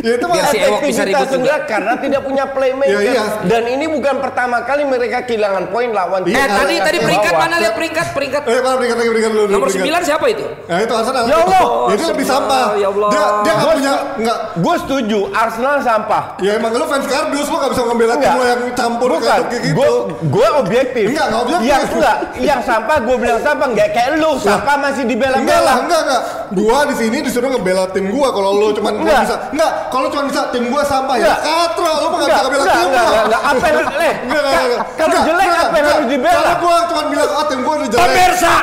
[0.03, 1.39] Ya itu Biar si Ewok bisa ribut Efektivitas juga.
[1.39, 2.91] enggak karena tidak punya playmaker.
[2.91, 3.25] Ya, iya.
[3.45, 7.07] Dan ini bukan pertama kali mereka kehilangan poin lawan Eh Iya, tadi iya, tadi iya.
[7.07, 9.45] peringkat mana lihat peringkat peringkat Eh, mana peringkat lagi peringkat dulu.
[9.47, 9.95] nomor peringkat.
[9.95, 10.45] 9 siapa itu?
[10.65, 11.23] Nah itu Arsenal.
[11.23, 11.63] Ya Allah.
[11.63, 12.65] Ya, itu lebih sampah.
[12.75, 13.11] Ya Allah.
[13.13, 14.39] Dia dia nggak punya nggak.
[14.59, 16.23] Gue setuju, Arsenal sampah.
[16.41, 18.47] Ya emang lu fans kardus lu nggak bisa ngebela tim Enggak.
[18.49, 19.71] yang campur kayak gitu.
[19.71, 19.89] gue
[20.25, 21.05] gue objektif.
[21.11, 21.69] Enggak, enggak objektif.
[21.69, 25.73] Yang enggak, yang sampah gue bilang sampah enggak kayak lu, sampah masih Enggak lah, dibela-bela.
[25.83, 26.23] enggak enggak.
[26.53, 29.35] Gua di sini disuruh ngebela tim gua kalau lu cuma bisa.
[29.51, 31.35] Enggak, kalau cuma bisa tim gua sampah ya.
[31.35, 32.89] Katro, lu Enggak, bisa ngebela tim lu.
[32.89, 33.43] enggak, enggak.
[33.43, 34.81] Apa yang eh, Enggak, enggak, enggak.
[34.95, 36.35] kalau jelek apa yang harus dibela?
[36.35, 38.03] Kalau gua cuma bilang ah tim gua udah jelek.
[38.05, 38.55] Pemirsa,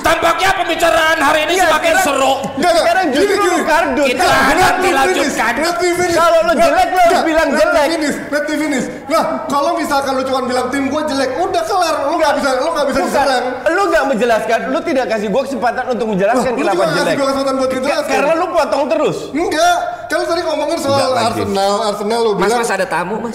[0.00, 2.34] tampaknya pembicaraan hari ini Iya, semakin sekarang- seru.
[2.50, 2.82] Enggak, enggak.
[2.82, 3.62] Sekarang justru gini.
[3.62, 4.06] kardus.
[4.08, 5.52] Kita nanti lanjutkan.
[5.56, 6.16] let me finish.
[6.16, 7.86] Kalau lu Let- jelek, lu harus bilang jelek.
[7.90, 8.86] finish, Let me finish.
[9.06, 11.94] Nah, kalau misalkan lu cuma bilang tim gua jelek, udah kelar.
[12.06, 13.44] Lu nggak bisa, lu nggak bisa diserang.
[13.70, 17.14] lu nggak menjelaskan, lu tidak kasih gue kesempatan untuk menjelaskan kenapa juga ngasih jelek.
[17.14, 18.10] gua kesempatan buat menjelaskan.
[18.10, 19.18] Karena lu potong terus.
[19.30, 19.76] Enggak,
[20.10, 21.26] kan lu tadi ngomongin soal Enggak lagi.
[21.38, 23.34] Arsenal, Arsenal lu Mas bilang Mas ada tamu Mas.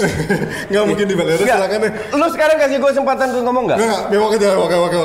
[0.67, 1.57] Enggak mungkin di Enggak.
[1.57, 1.91] silakan deh.
[2.11, 3.77] Lu sekarang kasih gue kesempatan untuk ngomong nggak?
[3.77, 4.47] Enggak, enggak, bewok aja.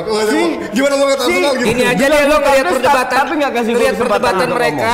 [0.03, 0.71] Lu aja, Si- bewok.
[0.71, 1.67] Gimana lu ngeliat si- Arsenal gitu?
[1.71, 4.93] Ini aja deh lo ngeliat kardus, perdebatan, tapi nggak kasih ngeliat kesempatan perdebatan mereka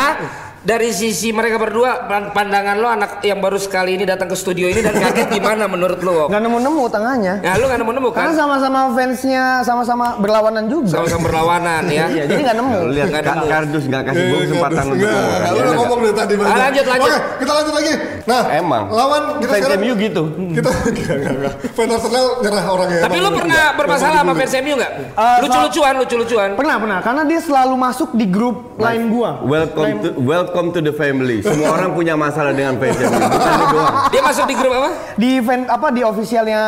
[0.68, 4.68] dari sisi mereka berdua pan- pandangan lo anak yang baru sekali ini datang ke studio
[4.68, 6.28] ini dan kaget gimana menurut lo?
[6.28, 7.34] Nggak nemu-nemu tengahnya.
[7.40, 8.36] Ya lu nggak nemu-nemu Karena kan?
[8.36, 10.92] sama-sama fansnya sama-sama berlawanan juga.
[10.92, 12.12] Sama-sama berlawanan ya.
[12.12, 12.76] Iya, jadi nggak nemu.
[12.92, 13.46] Lihat Ka- nemu.
[13.48, 15.24] kardus nggak kasih gue kesempatan untuk ngomong.
[15.40, 15.76] Ya, udah udah.
[15.80, 16.52] ngomong dari tadi banyak.
[16.52, 17.08] Ah, lanjut, lanjut.
[17.08, 17.92] Oke, kita lanjut lagi.
[18.28, 18.84] Nah, Emang.
[18.92, 20.24] lawan kita Fans sekarang MU gitu.
[20.52, 21.54] Kita enggak, enggak, enggak.
[21.72, 23.00] Fans Arsenal nyerah orangnya.
[23.08, 23.24] Tapi emang.
[23.24, 24.92] lu pernah bermasalah sama fans MU nggak?
[25.16, 26.50] Eh, Lucu-lucuan, lucu-lucuan.
[26.60, 27.00] Pernah, pernah.
[27.00, 29.40] Karena dia selalu masuk di grup lain gua.
[29.40, 31.40] Welcome to welcome to the family.
[31.40, 32.90] Semua orang punya masalah dengan MU.
[32.90, 33.94] Bukan lu doang.
[34.10, 34.90] Dia masuk di grup apa?
[35.14, 36.62] Di event apa di officialnya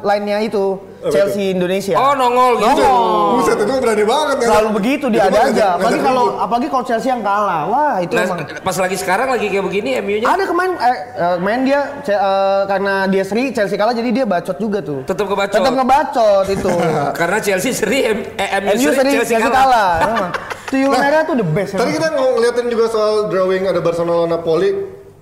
[0.00, 1.94] lainnya itu Chelsea Indonesia.
[1.94, 2.80] Oh nongol gitu.
[2.80, 2.98] Nongol.
[3.36, 4.48] Buset, itu berani banget kan.
[4.48, 5.44] Selalu begitu dia ada aja.
[5.44, 7.62] ngajak- Apalagi kalau apalagi kalau Chelsea yang kalah.
[7.64, 8.38] Wah, itu Nah, emang.
[8.58, 13.06] pas lagi sekarang lagi kayak begini MU-nya Ada kemarin eh, eh, main dia eh, karena
[13.06, 15.04] dia seri Chelsea kalah jadi dia bacot juga tuh.
[15.04, 15.54] tetap kebacot.
[15.54, 16.70] Tetap ngebacot itu.
[17.20, 18.16] Karena Chelsea seri, eh,
[18.58, 19.92] MU, MU seri, seri Chelsea, Chelsea kalah.
[20.00, 20.30] kalah.
[20.68, 21.72] Tuyul merah tuh the best.
[21.74, 24.70] Tadi kita ngeliatin juga soal drawing ada Barcelona lawan Napoli.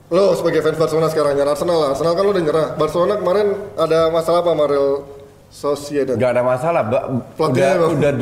[0.07, 1.89] Lo sebagai fans Barcelona sekarang nyerah Arsenal lah.
[1.91, 2.67] Arsenal kan lo udah nyerah.
[2.75, 4.91] Barcelona kemarin ada masalah apa sama Real
[5.47, 6.15] Sociedad?
[6.15, 6.83] Gak ada masalah.
[6.83, 7.91] Ba- Pelatihnya udah, emang.
[7.99, 8.13] udah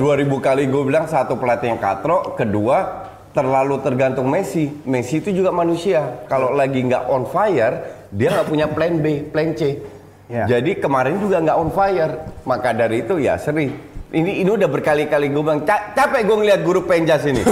[0.41, 4.69] 2000 kali gue bilang satu pelatih yang katro, kedua terlalu tergantung Messi.
[4.85, 6.25] Messi itu juga manusia.
[6.25, 7.75] Kalau lagi nggak on fire,
[8.09, 9.77] dia nggak punya plan B, plan C.
[10.25, 10.49] Ya.
[10.49, 12.13] Jadi kemarin juga nggak on fire.
[12.49, 13.93] Maka dari itu ya seri.
[14.15, 17.43] Ini ini udah berkali-kali gue bilang "Ca- capek gue ngeliat guru penjas ini.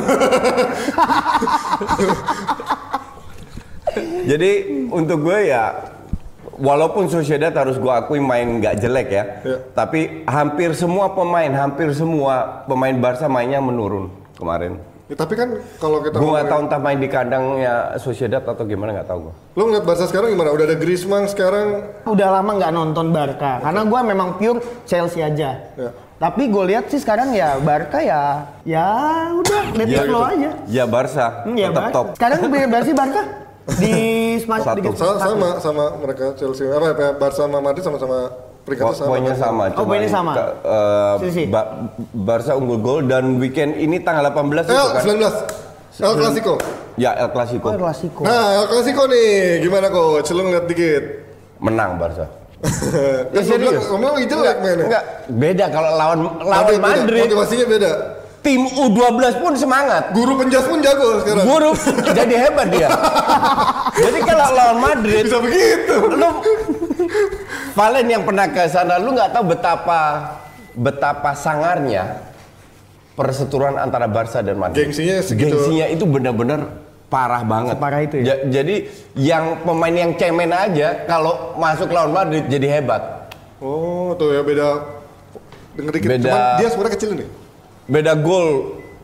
[4.22, 4.51] Jadi
[4.88, 5.75] untuk gue ya
[6.55, 9.57] walaupun Sociedad harus gue akui main nggak jelek ya, Ya.
[9.75, 14.79] tapi hampir semua pemain, hampir semua pemain Barca mainnya menurun kemarin.
[15.11, 18.94] Ya, tapi kan kalau kita Gue nggak tahu entah main di kandangnya Sociedad atau gimana
[18.94, 19.35] nggak tahu gue.
[19.53, 20.48] Lo ngeliat Barca sekarang gimana?
[20.48, 21.85] Udah ada Griezmann sekarang.
[22.07, 25.59] udah lama nggak nonton Barca karena gua memang pure Chelsea aja.
[25.77, 25.90] Ya.
[26.22, 28.87] Tapi gue lihat sih sekarang ya Barca ya ya
[29.35, 30.50] udah let it flow aja.
[30.70, 31.90] Ya Barca Hmm, ya tetap Barca.
[31.92, 32.06] top.
[32.14, 33.22] Sekarang berapa sih Barca?
[33.74, 33.94] Di
[34.42, 34.78] smash Satu.
[34.78, 36.70] di Sama, sama sama mereka Chelsea.
[36.70, 37.11] Apa ya?
[37.12, 38.30] Barca sama Madrid sama-sama
[38.62, 39.11] peringkatnya sama.
[39.11, 39.62] Poinnya sama.
[39.72, 40.32] Oh, poinnya sama.
[40.32, 41.42] ke- eh, Sisi.
[41.50, 45.02] Ba- Barca unggul gol dan weekend ini tanggal 18 itu El kan.
[45.02, 45.35] 19.
[45.98, 46.54] El Clasico.
[46.94, 47.66] Ya El Clasico.
[47.66, 48.22] Oh, Clasico.
[48.22, 50.30] Nah, El Clasico nih, gimana coach?
[50.30, 51.04] Lo ngeliat dikit.
[51.58, 52.26] Menang Barca.
[53.33, 53.83] Bilang, serius?
[53.90, 54.85] bilang lagi jelek mainnya.
[54.87, 57.27] Enggak, beda kalau lawan lawan Madrid beda.
[57.35, 57.90] Motivasinya beda.
[58.42, 60.11] Tim U12 pun semangat.
[60.14, 61.46] Guru penjas pun jago sekarang.
[61.46, 61.75] Buruk
[62.18, 62.90] jadi hebat dia.
[63.94, 65.94] jadi kalau lawan Madrid, Bisa begitu.
[66.11, 66.31] lu
[67.72, 70.01] Valen yang pernah ke sana, lu nggak tahu betapa
[70.75, 72.18] betapa sangarnya
[73.14, 74.90] perseteruan antara Barca dan Madrid.
[74.90, 75.55] Gengsinya segitu.
[75.55, 76.81] Gengsinya itu benar-benar
[77.12, 77.77] parah banget.
[77.77, 78.25] Separah itu ya?
[78.25, 78.75] Ja- jadi
[79.14, 83.29] yang pemain yang cemen aja kalau masuk lawan Madrid jadi hebat.
[83.61, 84.68] Oh, tuh ya beda.
[85.72, 86.09] Denger dikit.
[86.11, 86.25] Beda.
[86.27, 87.29] Cuman dia sebenarnya kecil nih.
[87.85, 88.48] Beda gol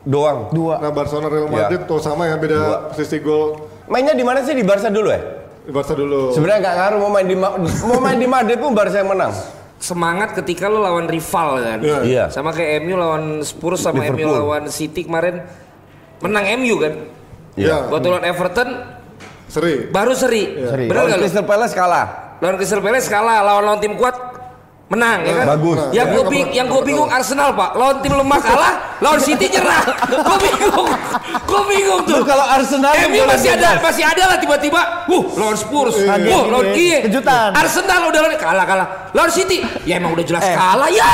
[0.03, 0.49] doang.
[0.51, 0.81] Dua.
[0.81, 1.53] Nah, Barcelona Real Ya.
[1.63, 2.77] Madrid tuh sama ya beda Dua.
[2.93, 5.21] sisi gol Mainnya di mana sih di Barca dulu ya?
[5.61, 6.33] di Barca dulu.
[6.33, 9.33] Sebenarnya nggak ngaruh mau main di Ma- mau main di Madrid pun Barca yang menang.
[9.79, 11.79] Semangat ketika lu lawan rival kan.
[11.79, 11.99] Iya.
[12.03, 12.25] Iya.
[12.29, 14.33] Sama kayak MU lawan Spurs sama MU Liverpool.
[14.35, 15.45] lawan City kemarin
[16.19, 16.93] menang MU kan.
[17.59, 17.91] Iya.
[17.91, 18.69] Waktu lawan Everton
[19.49, 19.89] Seri.
[19.89, 20.61] baru seri.
[20.61, 20.87] Seri.
[20.87, 21.25] Benar Lawan nggak lu?
[21.25, 22.07] Crystal Palace kalah.
[22.39, 24.15] Lawan Crystal Palace kalah, lawan lawan tim kuat
[24.89, 25.47] menang ya kan?
[25.57, 25.79] Bagus.
[25.93, 28.75] Yang gue Ya, bing, yang gue bingung Arsenal pak, lawan tim lemah kalah,
[29.05, 29.85] lawan City nyerah.
[30.29, 30.89] gue bingung,
[31.45, 32.25] gue bingung tuh.
[32.25, 34.81] Kalau Arsenal MU masih ada, masih ada lah tiba-tiba,
[35.13, 36.73] wuh lawan Spurs, Kaget wuh lawan.
[36.73, 37.53] Kie, Kejutan.
[37.53, 41.09] Arsenal udah lawan kalah kalah, lawan City, ya emang udah jelas kalah ya.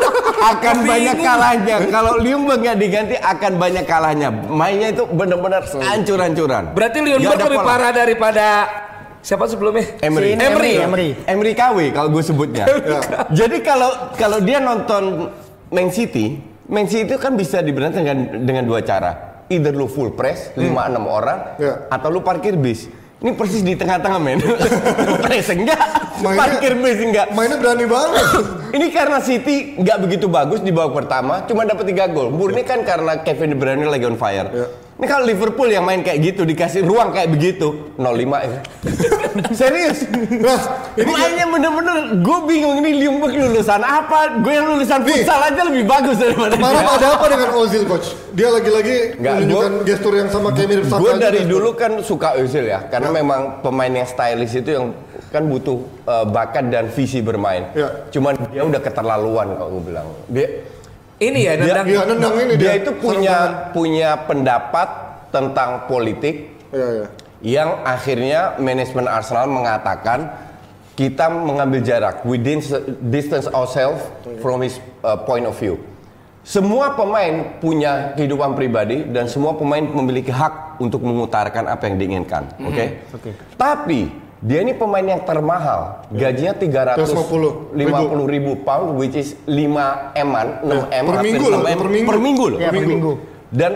[0.56, 1.76] akan banyak kalahnya.
[1.92, 4.28] Kalau Liumberg nggak diganti akan banyak kalahnya.
[4.32, 6.72] Mainnya itu benar-benar hancur-hancuran.
[6.72, 8.46] Berarti ada lebih parah daripada
[9.20, 10.00] siapa sebelumnya?
[10.00, 10.32] Emery.
[10.32, 10.72] Si Emery.
[10.78, 11.08] Emery.
[11.24, 12.64] Emery KW kalau gue sebutnya.
[13.30, 15.28] Jadi kalau kalau dia nonton
[15.68, 19.12] Man City, Man City itu kan bisa dibenarkan dengan dengan dua cara.
[19.46, 21.86] Either lu full press 5 6 orang Ya.
[21.88, 22.86] atau lu parkir bis.
[23.20, 24.40] Ini persis di tengah-tengah men.
[25.26, 25.76] press enggak,
[26.24, 27.26] Mainnya- parkir bis enggak.
[27.36, 28.24] Mainnya berani banget.
[28.78, 32.32] Ini karena City nggak begitu bagus di babak pertama, cuma dapat 3 gol.
[32.32, 34.48] Murni kan karena Kevin De Bruyne lagi on fire.
[34.48, 34.66] Ya.
[35.00, 38.60] Ini kalau Liverpool yang main kayak gitu dikasih ruang kayak begitu 0-5 ya.
[39.64, 40.04] Serius.
[40.12, 40.60] Nah,
[41.00, 44.44] ini Mainnya bener-bener gue bingung ini Liumberg lulusan apa?
[44.44, 48.12] Gue yang lulusan futsal aja lebih bagus daripada kemarin ada apa dengan Ozil coach?
[48.36, 51.52] Dia lagi-lagi menunjukkan gestur yang sama kayak mirip Saka Gue dari gestur.
[51.56, 54.92] dulu kan suka Özil ya, karena memang pemain yang stylish itu yang
[55.32, 57.72] kan butuh uh, bakat dan visi bermain.
[57.72, 58.04] Ya.
[58.12, 60.12] Cuman dia udah keterlaluan kalau gue bilang.
[60.28, 60.46] Dia
[61.20, 62.08] Ini ya, Dia- nendang.
[62.08, 62.80] Nendang ini dia dia.
[62.80, 63.36] itu punya
[63.76, 64.88] punya pendapat
[65.28, 67.06] tentang politik Iya, iya.
[67.44, 70.32] yang akhirnya manajemen Arsenal mengatakan
[70.96, 74.00] kita mengambil jarak, dis- distance ourselves
[74.40, 75.76] from his uh, point of view.
[76.40, 82.48] Semua pemain punya kehidupan pribadi dan semua pemain memiliki hak untuk mengutarakan apa yang diinginkan,
[82.58, 82.84] oke?
[83.12, 83.30] Oke.
[83.60, 84.08] Tapi
[84.40, 90.88] dia ini pemain yang termahal, gajinya 350 350 ribu pound, which is 5 m-an, 6
[90.88, 92.08] m, per minggu 6 loh, per minggu.
[92.08, 92.58] per minggu loh.
[92.58, 93.12] Iya, per minggu.
[93.52, 93.72] Dan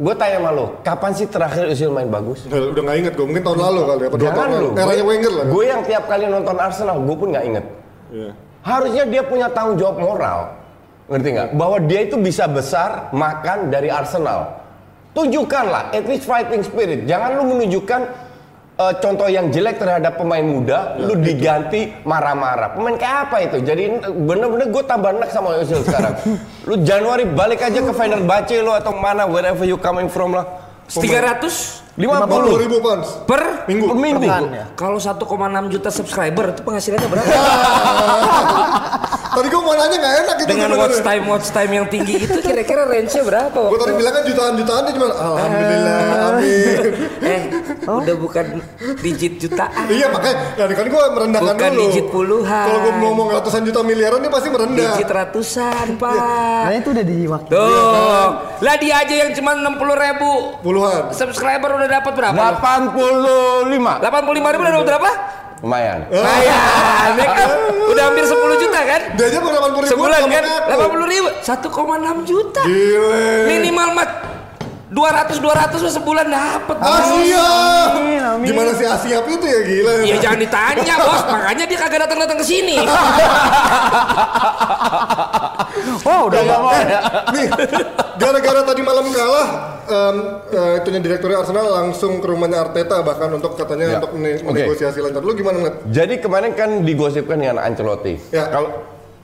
[0.00, 2.48] gue tanya sama lo, kapan sih terakhir Özil main bagus?
[2.48, 4.68] Udah udah nggak inget gue, mungkin tahun lalu kali ya, dua tahun lalu.
[4.80, 5.44] Eranya Wenger lah.
[5.52, 7.64] Gue yang tiap kali nonton Arsenal, gue pun nggak inget.
[8.64, 10.38] Harusnya dia punya tanggung jawab moral,
[11.12, 11.48] ngerti nggak?
[11.60, 14.64] Bahwa dia itu bisa besar makan dari Arsenal.
[15.12, 17.04] Tunjukkanlah, at least fighting spirit.
[17.04, 18.25] Jangan lu menunjukkan
[18.76, 22.76] eh, contoh yang jelek terhadap pemain muda, lu diganti marah-marah.
[22.76, 23.56] Pemain kayak apa itu?
[23.64, 26.14] Jadi bener-bener gue tambah enak sama Özil sekarang.
[26.68, 30.44] lu Januari balik aja ke Fenerbahce lo atau mana, wherever you coming from lah.
[30.86, 33.08] 300 50 50 ribu pounds.
[33.24, 33.88] per Minggu.
[33.90, 34.22] per minggu.
[34.52, 34.70] Ya.
[34.78, 37.26] kalau 1,6 juta subscriber itu penghasilannya berapa?
[39.36, 42.38] Tadi gue mau nanya nggak enak itu Dengan watch time watch time yang tinggi itu
[42.40, 43.60] kira-kira range-nya berapa?
[43.68, 45.98] Gue tadi bilang kan jutaan-jutaan dia cuma Alhamdulillah,
[46.32, 46.76] amin.
[47.36, 47.40] eh,
[47.84, 48.46] udah bukan
[49.04, 49.84] digit jutaan.
[49.92, 51.82] iya makanya, ya kan gue merendahkan Bukan dulu.
[51.84, 52.64] digit puluhan.
[52.64, 54.96] Kalau gue ngomong ratusan juta miliaran dia pasti merendah.
[54.96, 56.00] Digit ratusan, Nah
[56.64, 56.80] Pak.
[56.80, 57.50] itu udah di waktu.
[57.52, 58.26] Tuh,
[58.64, 60.30] lah dia aja yang cuma 60 ribu
[60.64, 61.12] Puluhan.
[61.12, 62.40] subscriber udah dapat berapa?
[62.56, 63.68] 85.
[64.00, 65.10] 85 ribu udah dapat berapa?
[65.64, 66.04] Lumayan.
[66.12, 67.48] Lumayan, ya kan?
[67.88, 69.00] Udah hampir 10 juta kan?
[69.16, 69.92] Dia aja mau 80 ribu.
[69.96, 70.44] Sebulan kan?
[70.44, 70.84] apa?
[70.92, 72.62] 80 ribu, 1,6 juta.
[72.68, 73.48] Gile.
[73.48, 74.10] Minimal mat
[74.86, 76.76] 200 200 mah sebulan dapat.
[76.78, 77.48] Asia.
[77.96, 78.46] Amin, amin.
[78.46, 79.92] Gimana si Asia itu ya gila.
[80.04, 81.22] Ya jangan ditanya, Bos.
[81.26, 82.76] Makanya dia kagak datang-datang ke sini.
[86.06, 86.72] Oh udah nggak mau.
[87.34, 87.46] Nih,
[88.16, 89.48] gara-gara tadi malam kalah,
[89.84, 90.16] em,
[90.48, 93.96] eh, itunya direkturnya Arsenal langsung ke rumahnya Arteta bahkan untuk katanya Ya.
[93.98, 94.62] untuk ne- Oke.
[94.62, 95.20] negosiasi lancar.
[95.20, 95.76] Lu gimana ngeliat?
[95.86, 98.16] Jadi kemarin kan digosipkan dengan Ancelotti.
[98.30, 98.48] Ya.
[98.48, 98.70] Kalau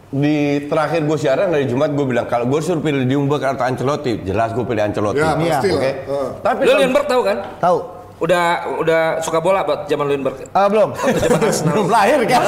[0.08, 4.20] di terakhir gue siaran dari Jumat gue bilang kalau gue suruh pilih Diumberg atau Ancelotti,
[4.22, 5.18] jelas gue pilih Ancelotti.
[5.18, 5.80] Ya, pasti Oke.
[5.80, 5.94] lah.
[6.04, 6.28] Heeh.
[6.38, 7.36] Tapi Lu Lindbergh tahu kan?
[7.58, 7.78] Tahu.
[8.20, 8.44] Udah
[8.78, 10.46] udah suka bola buat zaman Lindbergh.
[10.52, 10.94] Ah belum.
[11.66, 12.44] belum lahir kan?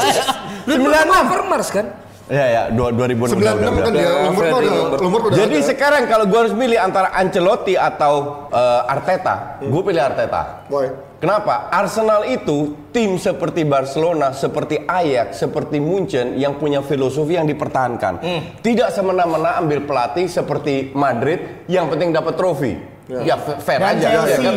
[0.69, 2.04] Sama Overmars kan?
[2.25, 4.99] Ya ya, dua 2000 96 kan dia, Udah, umur Freddy udah, Lumber.
[5.05, 5.69] umur udah Jadi ada.
[5.69, 8.15] sekarang kalau gue harus milih antara Ancelotti atau
[8.49, 10.65] eh, Arteta, gue pilih Arteta.
[10.67, 10.89] Boy.
[11.21, 11.69] Kenapa?
[11.69, 18.21] Arsenal itu tim seperti Barcelona, seperti Ajax, seperti Munchen yang punya filosofi yang dipertahankan.
[18.61, 22.77] Tidak semena-mena ambil pelatih seperti Madrid yang penting dapat trofi.
[23.09, 24.57] Ya, fa- fair Dan aja ya kan?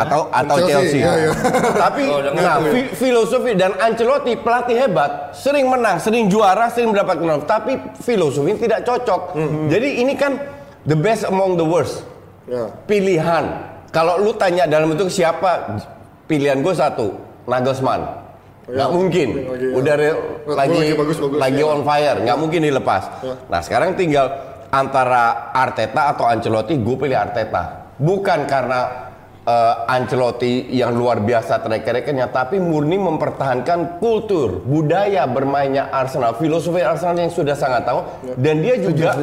[0.00, 0.98] Atau atau Chelsea, Chelsea.
[0.98, 1.32] iya, iya.
[1.74, 2.70] Tapi Oh, nah, ya.
[2.70, 8.56] fi- filosofi dan Ancelotti pelatih hebat, sering menang, sering juara, sering mendapat menang, tapi filosofi
[8.56, 9.36] tidak cocok.
[9.66, 10.40] Jadi ini kan
[10.82, 12.02] the best among the worst
[12.44, 12.72] Ya.
[12.84, 13.44] pilihan.
[13.88, 15.76] Kalau lu tanya dalam bentuk siapa
[16.24, 18.22] pilihan gue satu, Nagelsmann.
[18.64, 19.28] Ya, Nggak mungkin.
[19.34, 19.74] lagi, ya.
[19.74, 21.66] Udah re- Red lagi lagi bagus-bagus, lagi ya.
[21.66, 23.02] on fire, nggak mungkin dilepas.
[23.18, 23.34] Ya.
[23.44, 24.30] Nah sekarang tinggal
[24.70, 27.90] antara Arteta atau Ancelotti, gue pilih Arteta.
[27.98, 29.09] Bukan karena
[29.50, 36.80] eh, Ancelotti yang luar biasa track recordnya, tapi murni mempertahankan kultur, budaya bermainnya Arsenal, filosofi
[36.80, 38.00] Arsenal yang sudah sangat tahu,
[38.36, 39.18] dan dia juga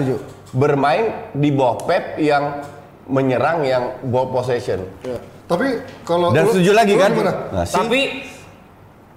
[0.49, 2.63] bermain di bawah Pep yang
[3.05, 4.83] menyerang yang ball possession.
[5.01, 5.15] Ya.
[5.45, 7.09] Tapi kalau Dan lu- setuju lagi lu kan?
[7.09, 7.33] gimana?
[7.49, 7.99] Nah, si- Tapi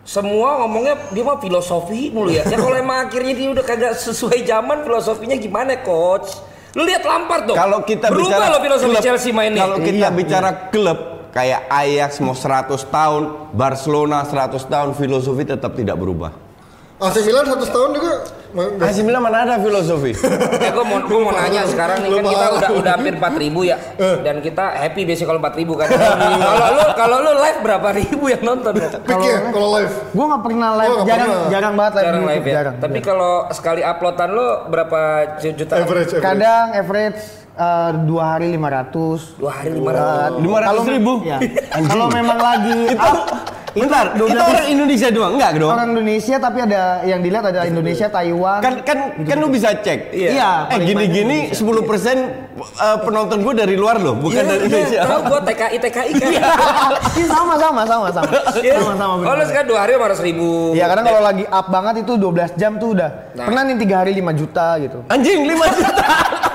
[0.01, 2.42] semua ngomongnya dia mah filosofi mulu ya.
[2.44, 6.38] Ya kalau emang akhirnya dia udah kagak sesuai zaman filosofinya gimana coach?
[6.74, 7.56] Lu lihat Lampard dong.
[7.59, 9.61] Kalau kita berubah bicara loh filosofi klub, Chelsea mainnya.
[9.66, 10.98] Kalau kita bicara klub
[11.35, 13.22] kayak Ajax mau 100 tahun,
[13.54, 16.35] Barcelona 100 tahun, filosofi tetap tidak berubah.
[17.00, 18.12] AC Milan 100 tahun juga.
[18.84, 20.12] AC Milan mana ada filosofi?
[20.60, 23.60] Ya gue mau, gua mau nanya sekarang nih kan kita udah udah hampir 4 ribu
[23.62, 25.88] ya dan kita happy biasanya kalau 4 ribu kan.
[25.88, 28.72] kalau lu kalau lu live berapa ribu yang nonton?
[28.76, 29.92] Pick ya kalau live.
[30.10, 31.48] Gue nggak pernah live, Oh, nggak jarang pernah.
[31.48, 32.54] jarang banget live Jarang di live YouTube, ya.
[32.54, 32.74] jarang.
[32.76, 35.00] Tapi kalau sekali uploadan lu berapa
[35.40, 35.74] juta?
[35.76, 36.12] Average, average.
[36.20, 37.18] Kadang average
[37.56, 40.38] eh, dua hari 500 Dua hari lima ratus.
[40.38, 41.12] Lima ratus ribu?
[41.30, 41.38] Ya.
[41.80, 43.18] Kalau memang lagi up,
[43.71, 45.71] Bentar, itu orang Indonesia doang, enggak dong?
[45.71, 48.59] orang Indonesia tapi ada yang dilihat ada Indonesia, Taiwan.
[48.59, 50.11] Kan kan kan lu bisa cek.
[50.11, 50.66] Iya.
[50.75, 55.01] Eh gini-gini 10% eh, penonton gue dari luar loh, bukan dari Indonesia.
[55.01, 56.31] Iya, Tahu gua TKI TKI kan.
[57.14, 58.33] Iya, sama sama sama sama.
[58.59, 58.75] Iya.
[58.83, 59.47] Sama sama Oh lu benar.
[59.47, 60.49] sekarang dua hari lima ratus ribu.
[60.75, 63.11] Iya, karena kalau lagi up banget itu 12 jam tuh udah.
[63.39, 63.47] Nah.
[63.47, 64.99] Pernah nih 3 hari 5 juta gitu.
[65.07, 66.05] Anjing 5 juta.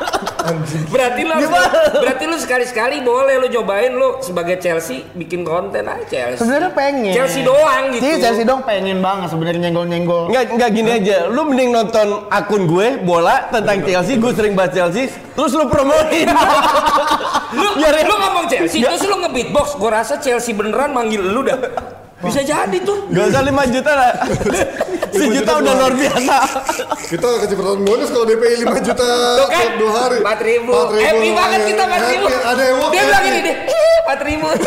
[0.87, 1.51] Berarti lu harus-
[1.95, 6.39] berarti lu sekali-sekali boleh lu cobain lu sebagai Chelsea bikin konten aja Chelsea.
[6.39, 7.13] Sebenarnya pengen.
[7.13, 8.03] Chelsea doang gitu.
[8.03, 10.29] Iya, Chelsea dong pengen banget sebenarnya nyenggol-nyenggol.
[10.29, 11.17] Enggak enggak gini aja.
[11.27, 16.05] Lu mending nonton akun gue bola tentang Chelsea, gue sering bahas Chelsea, terus lu promoin.
[17.51, 18.91] Lu, Biar- lu ngomong Chelsea, Ya.
[18.91, 19.75] terus lu nge-beatbox.
[19.75, 21.55] Gua rasa Chelsea beneran manggil lu dah.
[22.23, 23.11] Bisa jadi tuh.
[23.11, 24.11] Gak usah 5 juta lah.
[25.15, 26.37] Sejuta udah luar biasa.
[27.11, 29.09] Kita kasih pertanyaan bonus kalau DPI 5 juta
[29.39, 29.59] Tuh kan?
[29.59, 30.17] tiap dua hari.
[30.23, 30.71] 4 ribu.
[30.71, 32.25] 4.000 Happy banget kita 4 ribu.
[32.27, 32.47] Happy.
[32.47, 33.55] Ada yang Dia bilang gini deh.
[33.67, 34.47] "Ih, 4 ribu.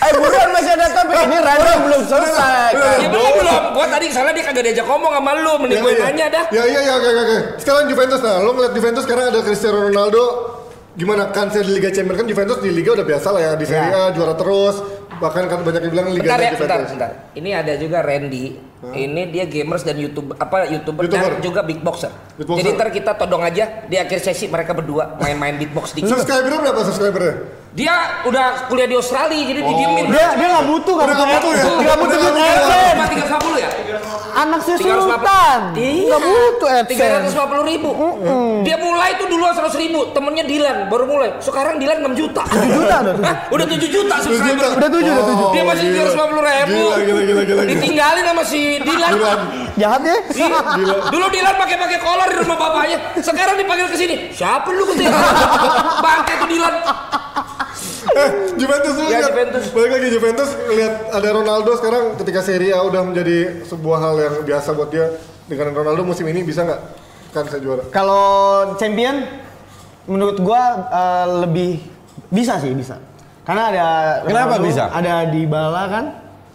[0.00, 1.12] Eh buruan masih ada topik.
[1.28, 2.72] Ini radio belum selesai.
[3.04, 3.62] Ya belum belum.
[3.76, 5.52] Gua tadi salah dia kagak diajak ngomong sama lu.
[5.60, 6.04] Mending gue iya.
[6.08, 6.44] nanya dah.
[6.48, 7.36] Ya iya iya oke oke, oke.
[7.60, 10.24] Sekarang Juventus nah, lo ngeliat Juventus sekarang ada Cristiano Ronaldo
[10.96, 13.94] gimana kansnya di Liga Champions kan Juventus di Liga udah biasa lah ya di Serie
[13.94, 17.10] A juara terus bahkan kan banyak yang bilang Liga Bentar ya, bentar, bentar.
[17.36, 18.69] Ini ada juga Randy.
[18.80, 21.36] Ini dia gamers dan YouTube apa YouTuber, YouTuber.
[21.36, 22.08] dan juga big boxer.
[22.40, 22.64] Big boxer.
[22.64, 26.16] Jadi ntar kita todong aja di akhir sesi mereka berdua main-main beatbox dikit.
[26.16, 27.60] Subscribernya berapa subscribernya?
[27.70, 30.10] Dia udah kuliah di Australia jadi didiemin.
[30.10, 31.74] Dia dia nggak butuh nggak Udah butuh nggak butuh ya?
[31.86, 32.90] Nggak butuh adsense.
[32.90, 33.70] Cuma 350 ya?
[34.30, 35.06] Anak si 350.
[35.06, 35.60] Sultan.
[35.78, 36.06] Iya.
[36.10, 37.30] Nggak butuh adsense.
[37.30, 37.90] 350 ribu.
[38.66, 40.00] Dia mulai tuh duluan 100 ribu.
[40.10, 41.30] Temennya Dilan baru mulai.
[41.38, 42.42] Sekarang Dilan 6 juta.
[42.42, 43.14] 7 juta udah.
[43.22, 43.36] Hah?
[43.54, 44.66] Udah 7 juta subscriber.
[44.74, 45.54] Udah 7 udah 7.
[45.54, 46.74] Dia masih 350 ribu.
[46.74, 47.62] Gila, gila, gila, gila, gila.
[47.70, 49.10] Ditinggalin sama si Dilan.
[49.74, 50.16] Jahat ya?
[50.30, 50.94] Iya.
[51.10, 52.98] Dulu Dilan pakai-pakai kolor di rumah bapaknya.
[53.18, 54.14] Sekarang dipanggil ke sini.
[54.30, 55.10] Siapa lu katanya?
[55.98, 56.74] Bangke tuh Dilan.
[58.10, 59.64] Eh, Juventus lu Ya, lihat, Juventus.
[59.70, 64.34] balik lagi Juventus lihat ada Ronaldo sekarang ketika Serie A udah menjadi sebuah hal yang
[64.42, 65.14] biasa buat dia
[65.46, 66.80] dengan Ronaldo musim ini bisa nggak
[67.30, 67.86] kan saya juara?
[67.88, 68.24] Kalau
[68.76, 69.22] champion
[70.04, 71.72] menurut gua eh, lebih
[72.28, 72.98] bisa sih bisa.
[73.40, 73.86] Karena ada
[74.22, 74.82] Kenapa Ronaldo, bisa?
[74.90, 76.04] Ada Dybala kan?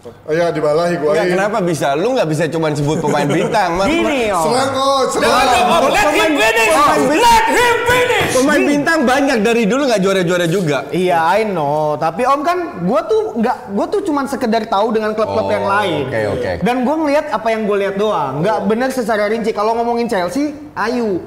[0.06, 1.28] Oh ya dibala Enggak, Higuain.
[1.28, 1.88] kenapa bisa?
[1.92, 3.74] Lu nggak bisa cuma sebut pemain bintang.
[3.74, 4.44] Ma- Gini om.
[4.44, 5.66] Serang kok, Jangan serang.
[5.66, 5.82] Om.
[5.88, 6.72] Let him finish.
[7.16, 8.30] Let him finish.
[8.32, 10.78] Pemain bintang banyak dari dulu nggak juara-juara juga.
[10.88, 11.94] Iya, I know.
[11.96, 15.64] Tapi Om kan, gue tuh nggak, gue tuh cuman sekedar tahu dengan klub-klub Oh, yang
[15.64, 16.06] lain.
[16.06, 16.50] oke, oke.
[16.60, 18.40] Dan gue ngelihat apa yang gue lihat doang.
[18.40, 19.50] Nggak bener secara rinci.
[19.50, 21.18] Kalau ngomongin Chelsea, ayu.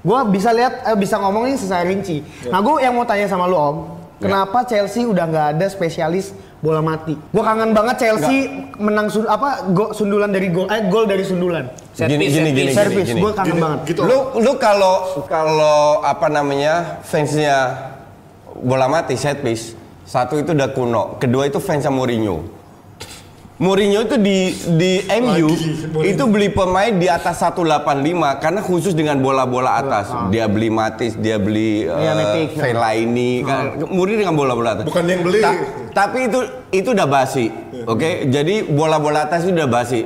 [0.00, 2.22] Gue bisa lihat, eh, bisa ngomongin secara rinci.
[2.44, 3.76] Nah, gue yang mau tanya sama lu Om,
[4.18, 6.30] kenapa Chelsea udah nggak ada spesialis
[6.66, 7.14] bola mati?
[7.14, 11.70] Gue kangen banget Chelsea menang sun- apa go, sundulan dari gol, eh gol dari sundulan.
[11.94, 12.70] Set Gini, piece, gini, gini.
[12.72, 13.20] Service, gini.
[13.22, 13.78] gue kangen Gini, banget.
[13.86, 14.00] Gitu.
[14.02, 14.94] Lu lu kalau
[15.24, 17.86] kalau apa namanya fansnya
[18.58, 22.55] bola mati set piece satu itu udah kuno, kedua itu fansnya Mourinho.
[23.56, 29.16] Mourinho itu di di MU Lagi, itu beli pemain di atas 185 karena khusus dengan
[29.16, 30.12] bola-bola atas.
[30.28, 32.48] Dia beli Matis, dia beli Iya, uh, Matic.
[32.52, 34.84] Fellaini, kan Mourinho dengan bola-bola atas.
[34.84, 35.40] Bukan yang beli.
[35.40, 35.56] Ta-
[35.96, 37.46] tapi itu itu udah basi.
[37.84, 40.02] Oke, jadi bola-bola atas itu udah basi.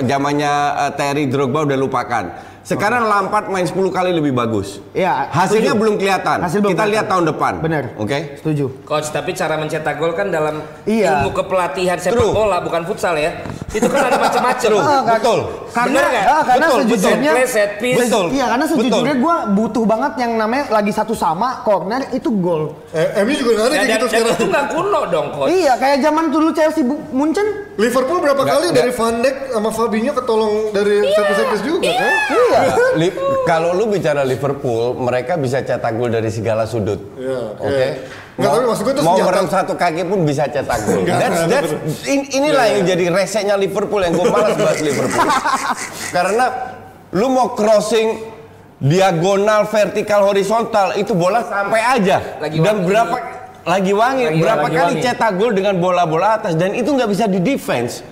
[0.00, 2.24] Zamannya uh, Terry Drogba udah lupakan.
[2.60, 4.84] Sekarang Lampard main 10 kali lebih bagus.
[4.92, 5.80] Iya, Hasilnya setuju.
[5.80, 6.38] belum kelihatan.
[6.38, 6.92] Hasil belum Kita kelihatan.
[6.92, 7.52] lihat tahun depan.
[7.58, 7.84] Bener.
[7.96, 8.36] Oke.
[8.36, 8.64] Setuju.
[8.84, 11.24] Coach, tapi cara mencetak gol kan dalam Iya.
[11.24, 12.30] ilmu kepelatihan sepak True.
[12.30, 13.32] bola bukan futsal ya.
[13.66, 14.70] Itu kan ada macam-macam.
[14.76, 15.38] Kan- Betul.
[15.70, 17.98] Karena, Bener ah, karena Betul, sejujurnya, Set play, set piece.
[18.04, 18.24] Betul.
[18.28, 18.76] Iya karena Betul.
[18.76, 22.76] sejujurnya gue butuh banget yang namanya lagi satu sama corner itu gol.
[22.92, 24.36] Eh, MU juga nggak ada kayak dan, gitu dan sekarang.
[24.36, 25.48] itu nggak kuno dong, coach.
[25.48, 27.72] Iya kayak zaman dulu Chelsea Bu- Munchen.
[27.74, 28.76] Liverpool berapa Nggak, kali nggak.
[28.76, 32.12] dari Van Dijk sama Fabinho ketolong dari service-service juga kan?
[32.28, 32.60] Iya.
[32.94, 37.00] Li- kalau lu bicara Liverpool, mereka bisa cetak gol dari segala sudut.
[37.14, 37.72] Iya, Oke.
[37.72, 37.90] iya.
[38.36, 39.28] Nggak, tapi maksud gue itu mau senjata.
[39.28, 41.00] merem satu kaki pun bisa cetak gol.
[41.02, 41.70] That's, that's,
[42.04, 45.24] in- inilah yang jadi reseknya Liverpool yang gue malas bahas Liverpool.
[46.16, 46.46] Karena
[47.10, 48.38] lu mau crossing
[48.78, 52.40] diagonal, vertikal, horizontal itu bola sampai aja.
[52.40, 53.16] Lagi Dan berapa
[53.62, 54.24] lagi wangi.
[54.26, 55.04] Lagi- Berapa lagi kali wangi.
[55.04, 58.02] cetak gol dengan bola-bola atas dan itu nggak bisa di defense.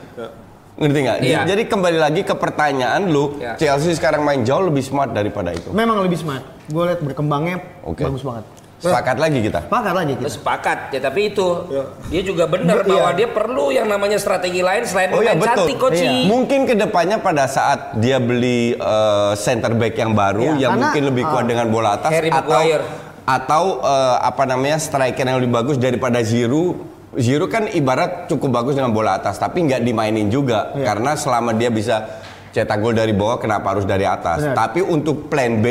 [0.78, 1.18] Ngerti nggak?
[1.20, 1.38] Iya.
[1.42, 3.58] Jadi kembali lagi ke pertanyaan lu, Iya.
[3.58, 5.74] Chelsea sekarang main jauh lebih smart daripada itu.
[5.74, 6.46] Memang lebih smart.
[6.70, 8.06] Gue lihat berkembangnya Oke.
[8.06, 8.46] bagus banget.
[8.78, 9.66] Sepakat lagi kita.
[9.66, 10.30] Pakat lagi kita.
[10.30, 11.66] Sepakat ya tapi itu
[12.06, 13.18] dia juga benar Be- bahwa iya.
[13.18, 15.66] dia perlu yang namanya strategi lain selain Oh iya betul.
[15.66, 15.98] cantik coach.
[15.98, 16.30] Iya.
[16.30, 20.82] Mungkin ke depannya pada saat dia beli eh, center back yang baru Iya, yang karena,
[20.86, 22.84] mungkin lebih kuat ah, dengan bola atas Harry atau Maguire.
[23.28, 26.96] Atau eh, apa namanya striker yang lebih bagus daripada Giroud.
[27.12, 30.84] Giroud kan ibarat cukup bagus dengan bola atas tapi nggak dimainin juga Iya.
[30.92, 32.04] karena selama dia bisa
[32.52, 34.40] cetak gol dari bawah kenapa harus dari atas.
[34.40, 34.56] Benar.
[34.56, 35.66] Tapi untuk plan B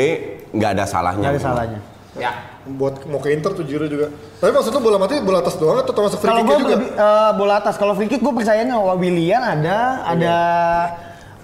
[0.54, 1.26] nggak ada salahnya.
[1.26, 1.80] Nggak ada salahnya.
[2.14, 2.32] Ya.
[2.68, 4.06] Buat mau ke Inter tuh Giroud juga.
[4.38, 6.76] Tapi maksud lu bola mati bola atas doang atau termasuk free kick juga?
[6.78, 10.36] lebih eh, bola atas, kalau free kick gue percayanya bahwa Willian ada, ada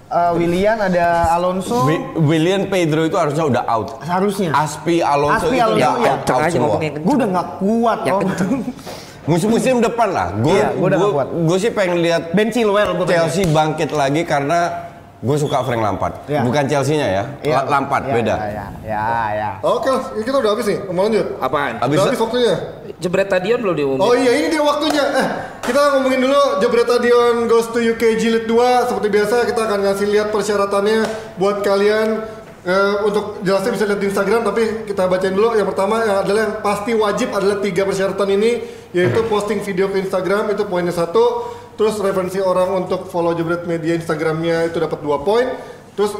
[0.07, 1.83] eh, Willian, ada Alonso.
[1.83, 3.87] Wi- William Pedro itu harusnya udah out.
[4.01, 4.49] Seharusnya.
[4.51, 6.11] Aspi Alonso Aspi, itu Alonso, udah iya.
[6.11, 6.75] out, out aja semua.
[6.79, 7.99] Gue udah nggak kuat.
[8.01, 8.13] Ya.
[9.25, 10.27] Musim-musim depan lah.
[10.37, 11.27] Gue Iya, gua kuat.
[11.33, 14.69] gue sih pengen lihat Ben Chilwell gue Chelsea bangkit lagi karena
[15.17, 16.13] gue suka Frank Lampard.
[16.29, 16.45] Iya.
[16.45, 17.23] Bukan Chelsea-nya ya.
[17.43, 18.35] La- Lampard beda.
[18.37, 19.49] Ya, ya, ya.
[19.59, 19.89] Oke,
[20.21, 20.77] kita udah habis nih.
[20.93, 21.25] Mau lanjut?
[21.39, 21.81] Apaan?
[21.81, 22.55] Habis udah habis waktunya.
[22.95, 23.99] Jebret tadion belum diumumin.
[23.99, 25.03] Oh iya, ini dia waktunya.
[25.03, 25.27] Eh,
[25.67, 28.87] kita ngomongin dulu Jebret Stadion Goes to UK Jilid 2.
[28.87, 30.99] Seperti biasa kita akan ngasih lihat persyaratannya
[31.35, 32.23] buat kalian.
[32.65, 35.53] Eh, untuk jelasnya bisa lihat di Instagram, tapi kita bacain dulu.
[35.53, 38.51] Yang pertama yang adalah yang pasti wajib adalah tiga persyaratan ini,
[38.95, 41.51] yaitu posting video ke Instagram itu poinnya satu.
[41.75, 45.45] Terus referensi orang untuk follow Jebret Media Instagramnya itu dapat dua poin.
[45.95, 46.11] Terus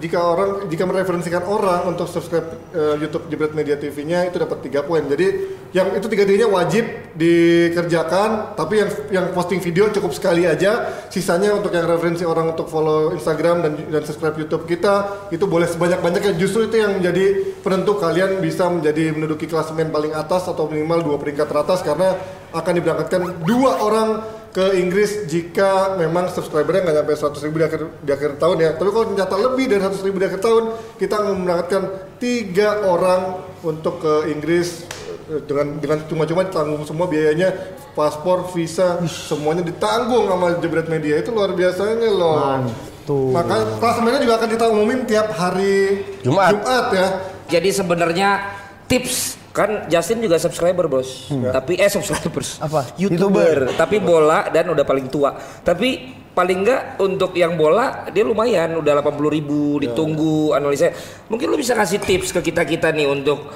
[0.00, 4.80] jika orang jika mereferensikan orang untuk subscribe eh, YouTube Jebret Media TV-nya itu dapat tiga
[4.80, 5.04] poin.
[5.04, 10.96] Jadi yang itu tiga tiganya wajib dikerjakan, tapi yang yang posting video cukup sekali aja.
[11.12, 15.68] Sisanya untuk yang referensi orang untuk follow Instagram dan dan subscribe YouTube kita itu boleh
[15.68, 16.32] sebanyak banyaknya.
[16.40, 21.16] Justru itu yang menjadi penentu kalian bisa menjadi menduduki klasemen paling atas atau minimal dua
[21.20, 22.16] peringkat teratas karena
[22.56, 27.82] akan diberangkatkan dua orang ke Inggris jika memang subscribernya nggak sampai 100 ribu di akhir,
[28.02, 28.70] di akhir tahun ya.
[28.74, 30.64] Tapi kalau ternyata lebih dari 100 ribu di akhir tahun,
[30.98, 31.82] kita akan memberangkatkan
[32.18, 34.82] tiga orang untuk ke Inggris
[35.30, 37.54] eh, dengan dengan cuma-cuma tanggung semua biayanya
[37.94, 42.34] paspor, visa, semuanya ditanggung sama Jebret Media itu luar biasanya loh.
[42.42, 43.30] Mantul.
[43.30, 46.66] Maka klasemennya juga akan kita umumin tiap hari Jumat.
[46.90, 47.08] ya.
[47.46, 48.42] Jadi sebenarnya
[48.90, 52.60] tips kan Justin juga subscriber bos, tapi eh subscribers.
[52.62, 52.94] Apa?
[52.94, 55.34] youtuber, tapi bola dan udah paling tua.
[55.64, 58.78] Tapi paling enggak untuk yang bola dia lumayan.
[58.78, 60.94] Udah 80 ribu ditunggu analisa.
[61.26, 63.50] Mungkin lu bisa kasih tips ke kita kita nih untuk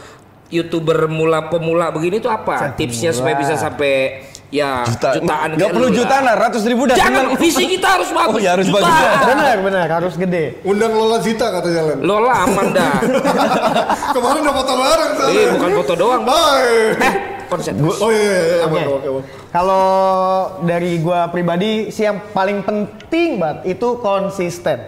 [0.52, 2.74] youtuber mula pemula begini tuh apa?
[2.74, 5.48] Tipsnya supaya bisa sampai ya Juta- jutaan.
[5.56, 7.40] nggak perlu jutaan lah, ratus ribu udah Jangan seneng.
[7.40, 8.36] visi kita harus bagus.
[8.36, 8.92] Oh, iya, harus bagus.
[9.32, 10.44] Benar, benar harus gede.
[10.62, 11.98] Undang Lola Zita katanya Len.
[12.02, 12.94] Lola aman dah.
[14.14, 15.40] Kemarin udah foto bareng soalnya.
[15.40, 16.22] Eh, bukan foto doang.
[16.22, 16.68] Hai.
[17.00, 17.14] Eh,
[17.48, 17.74] konsen.
[17.80, 18.64] Oh iya iya iya.
[18.66, 19.08] Oke.
[19.10, 19.20] Oke.
[19.48, 19.84] Kalau
[20.62, 24.78] dari gua pribadi sih yang paling penting banget itu konsisten.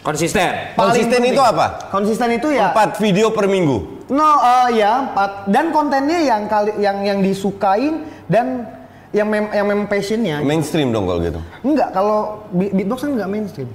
[0.00, 0.50] Konsisten.
[0.74, 1.34] Paling Konsisten penting.
[1.34, 1.66] itu apa?
[1.90, 4.06] Konsisten itu ya Empat video per minggu.
[4.06, 8.70] No, eh, ya empat dan kontennya yang kali yang yang disukain dan
[9.16, 10.44] yang mem yang memang passionnya.
[10.44, 11.40] Mainstream dong kalau gitu.
[11.64, 13.70] Enggak, kalau beat- beatbox kan enggak mainstream.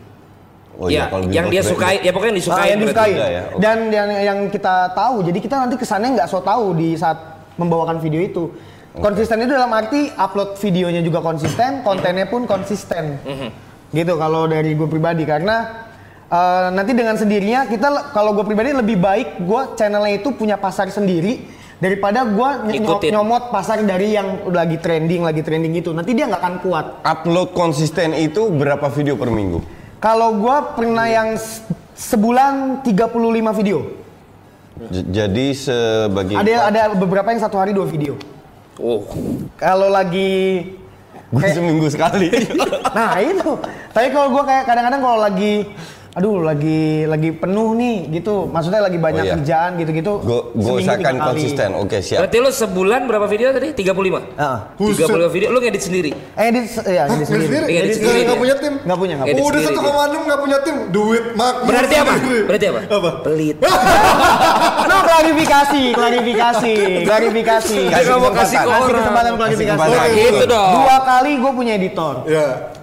[0.77, 2.63] Oh ya, kalau yang dia sukai, ya pokoknya yang Ah, disukai.
[2.63, 2.85] yang berarti.
[2.87, 3.13] disukain.
[3.13, 3.59] juga ya, oke.
[3.59, 7.17] Dan yang yang kita tahu, jadi kita nanti kesannya nggak so tahu di saat
[7.55, 8.43] membawakan video itu.
[8.91, 13.17] Konsisten itu dalam arti upload videonya juga konsisten, kontennya pun konsisten.
[13.19, 13.49] Mhm.
[13.89, 15.87] Gitu kalau dari gue pribadi karena
[16.27, 20.87] eh, nanti dengan sendirinya kita kalau gue pribadi lebih baik gue channelnya itu punya pasar
[20.87, 21.43] sendiri
[21.81, 23.09] daripada gue Ikutin.
[23.11, 27.51] nyomot pasar dari yang lagi trending lagi trending itu nanti dia nggak akan kuat Upload
[27.51, 29.59] konsisten itu berapa video per minggu?
[29.97, 33.17] kalau gue pernah yang se- sebulan 35
[33.51, 33.97] video
[34.87, 38.17] J- jadi sebagai Ada ada beberapa yang satu hari dua video.
[38.81, 39.05] Oh,
[39.53, 40.73] Kalau lagi
[41.29, 42.33] gue seminggu sekali.
[42.97, 43.61] nah itu.
[43.93, 45.69] Tapi kalau gua kayak kadang-kadang kalau lagi
[46.11, 48.45] aduh lagi lagi penuh nih gitu.
[48.45, 49.33] Maksudnya lagi banyak Oh, iya.
[49.37, 50.13] kerjaan gitu-gitu.
[50.19, 51.69] Gue gue usahakan konsisten.
[51.73, 52.19] Oke siap.
[52.21, 53.71] berarti lu sebulan berapa video tadi?
[53.71, 54.19] 35?
[54.35, 54.57] Heeh.
[54.75, 56.11] 35 video, lu ngedit sendiri?
[56.33, 57.45] Edit ya Hah, edit sendiri?
[57.47, 57.65] sendiri.
[57.69, 58.41] Edit sendiri nggak dia.
[58.41, 58.73] punya tim?
[58.81, 60.75] Nggak punya, nggak Oh, udah sendiri 1,6 nggak punya tim.
[60.91, 61.55] Duit mak.
[61.63, 62.13] Berarti apa?
[62.43, 62.81] Berarti apa?
[62.89, 63.09] Apa?
[63.23, 63.57] Pelit.
[64.81, 67.79] No klarifikasi, klarifikasi, klarifikasi.
[67.87, 68.35] Kasih kesempatan.
[68.35, 68.59] Kasih
[68.91, 69.91] kesempatan klarifikasi.
[70.11, 70.69] Gitu dong.
[70.75, 72.15] Dua kali gue punya editor.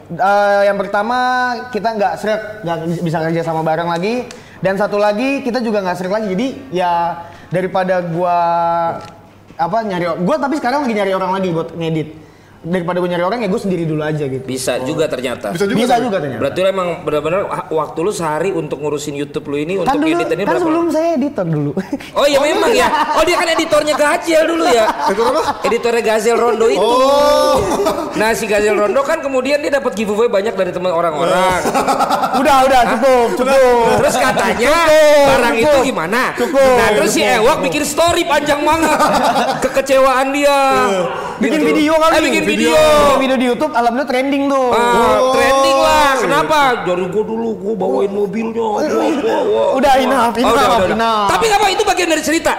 [0.09, 1.19] Eh, yang pertama
[1.69, 4.25] kita nggak seret nggak bisa kerja sama bareng lagi.
[4.59, 6.27] Dan satu lagi kita juga nggak seret lagi.
[6.33, 8.39] Jadi ya daripada gua
[9.59, 12.28] apa nyari gua tapi sekarang lagi nyari orang lagi buat ngedit
[12.59, 14.43] daripada gue nyari orang ya gue sendiri dulu aja gitu.
[14.43, 15.55] Bisa juga ternyata.
[15.55, 15.79] Bisa juga.
[15.79, 16.41] Bisa juga ternyata.
[16.43, 17.41] Berarti lu emang benar-benar
[17.71, 20.63] waktu lu sehari untuk ngurusin YouTube lu ini Kan untuk dulu, edit ini kan berapa
[20.67, 20.95] sebelum lama?
[20.95, 21.71] saya editor dulu.
[22.19, 22.89] Oh iya memang ya.
[23.15, 24.87] Oh dia kan editornya Gajel dulu ya.
[25.63, 26.83] Editornya Gazel Rondo itu.
[26.83, 27.55] Oh.
[28.19, 31.63] Nah si Gazel Rondo kan kemudian dia dapat giveaway banyak dari teman orang-orang.
[32.43, 33.87] udah, udah, cukup, cukup.
[34.03, 34.75] Terus katanya
[35.31, 36.21] barang itu gimana?
[36.35, 37.39] Cukup, Nah terus si cukup.
[37.39, 38.99] Ewok bikin story panjang banget
[39.63, 40.59] kekecewaan dia.
[41.39, 41.69] Bikin Gitu.
[41.71, 42.15] video kali.
[42.15, 42.75] Eh, bikin video.
[42.75, 44.67] Bikin video di YouTube, alhamdulillah trending tuh.
[44.75, 46.11] Ah, trending lah.
[46.19, 46.59] Kenapa?
[46.85, 48.67] Dari gua dulu gua bawain mobilnya.
[48.79, 49.19] Udah, enough,
[49.59, 50.97] Oh, udah, enough, udah, udah.
[50.99, 51.29] enough.
[51.31, 52.53] Tapi apa itu bagian dari cerita.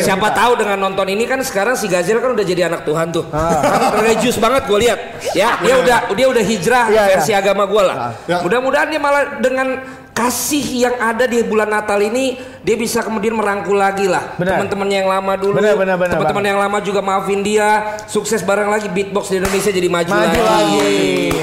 [0.00, 3.24] Siapa tahu dengan nonton ini kan sekarang si Gazel kan udah jadi anak Tuhan tuh.
[3.66, 4.98] Kan religius banget gue lihat.
[5.34, 7.02] Ya, dia udah dia udah hijrah iya.
[7.16, 7.96] versi agama gue lah.
[8.28, 8.40] Ya.
[8.44, 9.80] Mudah-mudahan dia malah dengan
[10.16, 14.64] kasih yang ada di bulan Natal ini dia bisa kemudian merangkul lagi lah Benar.
[14.64, 19.36] teman-temannya yang lama dulu teman-teman yang lama juga maafin dia sukses bareng lagi beatbox di
[19.44, 21.36] Indonesia jadi maju, Maju lagi.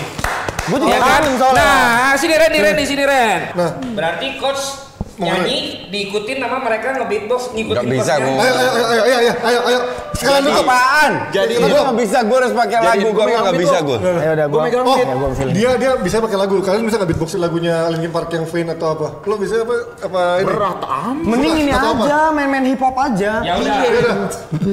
[0.63, 1.23] Gue juga Ya kan?
[1.35, 1.59] soalnya.
[1.59, 3.39] Nah, sini Ren, nih Ren, di sini Ren.
[3.51, 3.71] Nah.
[3.83, 5.57] Berarti coach nyanyi
[5.93, 8.41] diikutin sama mereka nge-beatbox ngikutin Nggak bisa gua.
[8.41, 9.79] Ayo, ayo, ayo, ayo, ayo, ayo, ayo.
[10.13, 10.61] Sekarang dulu.
[10.63, 11.11] Apaan?
[11.29, 13.97] Jadi gue nggak bisa, gue harus pakai lagu, gue nggak bisa gue.
[13.97, 15.55] Ayo udah, gue megang Oh, gue feeling.
[15.57, 16.55] dia dia bisa pakai lagu.
[16.61, 19.07] Kalian bisa nggak beatboxin lagunya Linkin Park yang Faint atau apa?
[19.25, 19.75] Lo bisa apa?
[20.01, 20.47] Apa ini?
[20.49, 20.79] Berat
[21.23, 23.31] Mending ini aja, main-main hip hop aja.
[23.41, 23.77] Ya udah.
[23.83, 24.15] Iya dah.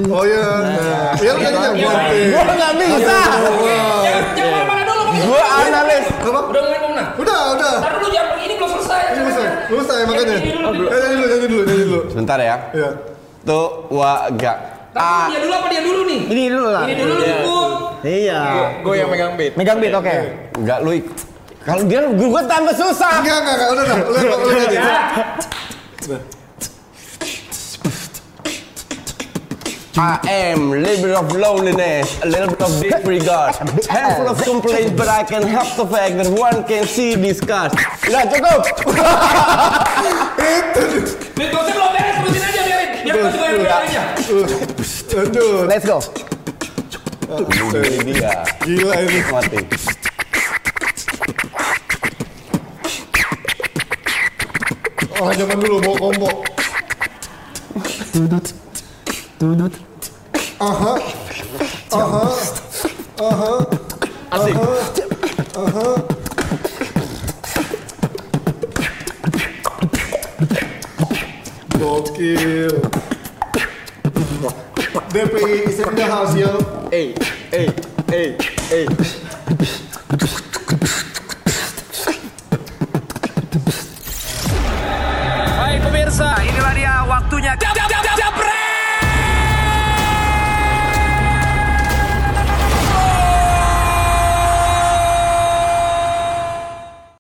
[0.09, 0.45] Oh iya.
[0.61, 1.13] Nah.
[1.21, 1.41] Ya lu?
[1.41, 1.71] Iya, iya.
[1.73, 2.29] thing.
[2.33, 3.19] Gue nggak bisa.
[4.01, 5.03] Jangan jangan mana dulu.
[5.21, 6.05] Gue analis.
[6.21, 7.09] Udah mulai menang.
[7.21, 7.75] Udah, udah.
[7.81, 8.40] Ntar dulu jangan.
[9.71, 10.37] Lu bisa ya makanya.
[10.37, 10.89] Ini dulu, dulu.
[10.91, 12.01] Eh, nyanyi dulu, nyanyi dulu, nyanyi dulu.
[12.11, 12.57] Sebentar ya.
[12.75, 12.91] Iya.
[13.47, 14.55] Tuh, wa, ga.
[14.91, 16.21] Tapi dia dulu apa dia dulu nih?
[16.27, 16.85] Ini dulu lah.
[16.91, 17.71] Ini dulu ikut.
[18.03, 18.41] Iya.
[18.83, 19.53] Gue yang megang beat.
[19.55, 20.17] Megang beat, oke.
[20.59, 20.93] Enggak lu
[21.61, 23.23] Kalau dia gue tambah susah.
[23.23, 23.69] Enggak, enggak, enggak.
[23.71, 23.97] Udah, udah.
[24.11, 24.19] Lu
[26.11, 26.19] lu
[29.97, 34.39] I am a little bit of loneliness, a little bit of disregard, a handful of
[34.41, 37.75] complaints, but I can help the fact that one can see these scars.
[38.07, 38.71] Udah cukup.
[41.35, 42.91] Beatboxnya belum beres, terusin aja biarin.
[43.03, 44.03] Biar coach gue yang biarin aja.
[45.27, 45.67] Aduh.
[45.67, 45.99] Let's go.
[47.83, 48.47] Ini dia.
[48.63, 49.21] Gila ini.
[49.27, 49.59] Mati.
[55.19, 56.31] Orang zaman dulu mau
[59.41, 59.71] combo.
[60.61, 60.95] Aha.
[61.93, 62.25] Aha.
[63.21, 63.53] Aha.
[64.31, 64.57] Asik.
[71.81, 72.75] Gokil.
[75.11, 76.53] DPI is in the house, yo.
[76.93, 77.15] Eh,
[77.53, 77.73] eh,
[78.13, 78.37] eh,
[78.71, 78.87] eh.
[85.57, 87.57] Hai pemirsa, inilah dia waktunya.
[87.57, 88.10] Gab, gab,